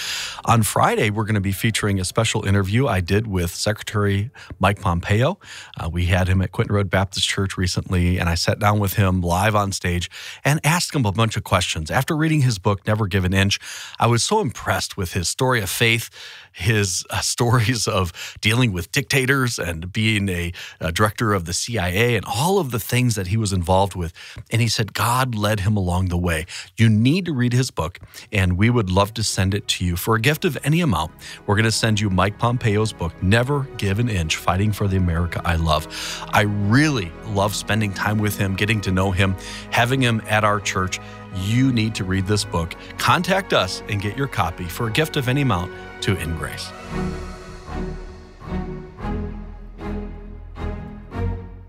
On 0.45 0.63
Friday, 0.63 1.11
we're 1.11 1.25
going 1.25 1.35
to 1.35 1.41
be 1.41 1.53
featuring 1.53 1.99
a 1.99 2.05
special 2.05 2.47
interview 2.47 2.87
I 2.87 3.01
did 3.01 3.27
with 3.27 3.51
Secretary 3.51 4.31
Mike 4.59 4.81
Pompeo. 4.81 5.39
Uh, 5.79 5.89
we 5.89 6.07
had 6.07 6.29
him 6.29 6.43
at 6.43 6.53
Quentin 6.53 6.75
Road 6.75 6.91
Baptist 6.91 7.27
Church 7.29 7.57
recently, 7.57 8.19
and 8.19 8.29
I 8.29 8.35
sat 8.35 8.59
down 8.59 8.79
with 8.79 8.95
him 8.95 9.21
live 9.21 9.57
on 9.57 9.73
stage 9.73 10.11
and 10.45 10.61
asked 10.65 10.95
him 10.95 11.05
a 11.05 11.13
bunch 11.13 11.37
of 11.37 11.45
questions. 11.45 11.91
After 11.91 12.17
reading 12.17 12.43
his 12.43 12.59
book, 12.59 12.87
Never 12.87 13.07
Give 13.07 13.25
an 13.25 13.35
Inch, 13.35 13.59
I 13.99 14.07
was 14.07 14.23
so 14.23 14.41
impressed 14.41 14.97
with 14.97 15.15
his 15.15 15.29
story 15.29 15.61
of 15.61 15.71
faith 15.71 16.11
his 16.59 17.05
uh, 17.11 17.21
stories 17.39 17.87
of 17.87 18.37
dealing 18.41 18.73
with 18.73 18.91
dictators 18.91 19.61
and 19.61 19.93
being 19.93 20.29
a, 20.29 20.53
a, 20.81 20.91
director 20.91 21.33
of 21.33 21.45
the 21.45 21.53
CIA 21.53 22.17
and 22.17 22.25
all 22.27 22.59
of 22.59 22.73
the 22.73 22.81
things 22.81 23.15
that 23.15 23.29
he 23.29 23.37
was 23.37 23.53
involved 23.53 23.95
with. 23.95 24.13
And 24.51 24.61
he 24.61 24.67
said 24.67 24.93
God 24.93 25.37
led 25.37 25.61
him 25.61 25.77
along 25.77 26.09
the 26.09 26.17
way. 26.17 26.47
You 26.77 26.89
need 26.89 27.27
to 27.27 27.33
read 27.33 27.53
his 27.53 27.71
book, 27.71 28.01
and 28.33 28.59
we 28.59 28.71
would 28.71 28.91
love 28.91 29.15
to 29.15 29.23
send 29.23 29.55
it 29.55 29.69
to 29.69 29.85
you 29.85 29.95
for 29.95 30.17
a 30.17 30.21
gift 30.21 30.45
of 30.45 30.59
any 30.65 30.81
amount. 30.81 31.13
We're 31.47 31.55
going 31.55 31.65
to 31.65 31.71
send 31.71 32.01
you 32.01 32.11
Mike 32.11 32.41
Pompeo's 32.41 32.93
book, 32.93 33.13
Never 33.23 33.69
Give 33.77 34.01
an 34.01 34.09
Inch 34.09 34.35
Fighting 34.35 34.73
for 34.73 34.89
the 34.89 34.97
America 34.97 35.41
I 35.45 35.55
Love. 35.55 35.87
I 36.33 36.43
really 36.43 37.13
love 37.29 37.55
spending 37.55 37.93
time 37.93 38.19
with 38.19 38.37
him, 38.37 38.57
getting 38.57 38.81
to 38.81 38.91
know 38.91 39.13
him, 39.13 39.37
having 39.71 40.03
him 40.03 40.23
at 40.29 40.43
our 40.43 40.59
church. 40.59 40.99
You 41.37 41.71
need 41.71 41.95
to 41.95 42.05
read 42.05 42.27
this 42.27 42.45
book. 42.45 42.75
Contact 42.99 43.53
us 43.53 43.85
and 43.89 44.03
get 44.03 44.17
your 44.17 44.27
copy 44.27 44.65
for 44.65 44.89
a 44.89 44.91
gift 44.91 45.17
of 45.17 45.29
any 45.29 45.43
amount 45.43 45.73
to 46.01 46.17
In 46.19 46.37
Grace. 46.37 46.73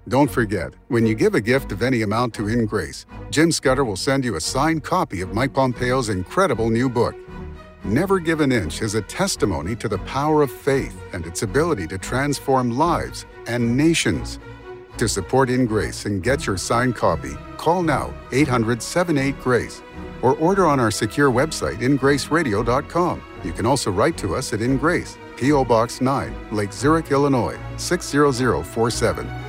Don't 0.10 0.32
forget, 0.32 0.74
when 0.88 1.06
you 1.06 1.14
give 1.14 1.36
a 1.36 1.42
gift 1.42 1.72
of 1.72 1.84
any 1.84 2.02
amount 2.02 2.34
to 2.34 2.48
In 2.48 2.66
Grace, 2.66 3.06
Jim 3.30 3.52
Scudder 3.52 3.86
will 3.86 3.96
send 3.96 4.26
you 4.26 4.38
a 4.38 4.42
signed 4.42 4.84
copy 4.84 5.22
of 5.22 5.36
Mike 5.36 5.54
Pompeo's 5.54 6.10
incredible 6.10 6.72
new 6.72 6.90
book. 6.90 7.16
Never 7.84 8.18
Give 8.18 8.42
an 8.42 8.52
Inch 8.52 8.82
is 8.82 8.96
a 8.96 9.04
testimony 9.04 9.76
to 9.76 9.88
the 9.88 10.00
power 10.00 10.42
of 10.42 10.52
faith 10.52 11.00
and 11.14 11.28
its 11.28 11.44
ability 11.44 11.86
to 11.90 12.00
transform 12.00 12.76
lives 12.76 13.28
and 13.46 13.78
nations. 13.78 14.40
To 14.98 15.08
support 15.08 15.48
In 15.48 15.68
Grace 15.68 16.08
and 16.08 16.24
get 16.24 16.48
your 16.48 16.58
signed 16.58 16.96
copy, 16.96 17.38
call 17.58 17.84
now 17.84 18.12
800 18.32 18.82
78 18.82 19.40
Grace 19.40 19.84
or 20.24 20.36
order 20.38 20.66
on 20.66 20.80
our 20.80 20.90
secure 20.90 21.30
website, 21.30 21.82
ingraceradio.com. 21.82 23.22
You 23.44 23.54
can 23.54 23.68
also 23.68 23.92
write 23.92 24.18
to 24.18 24.36
us 24.36 24.54
at 24.54 24.62
In 24.62 24.78
Grace, 24.78 25.20
P.O. 25.38 25.66
Box 25.66 26.02
9, 26.02 26.50
Lake 26.52 26.74
Zurich, 26.74 27.12
Illinois 27.12 27.60
60047. 27.78 29.49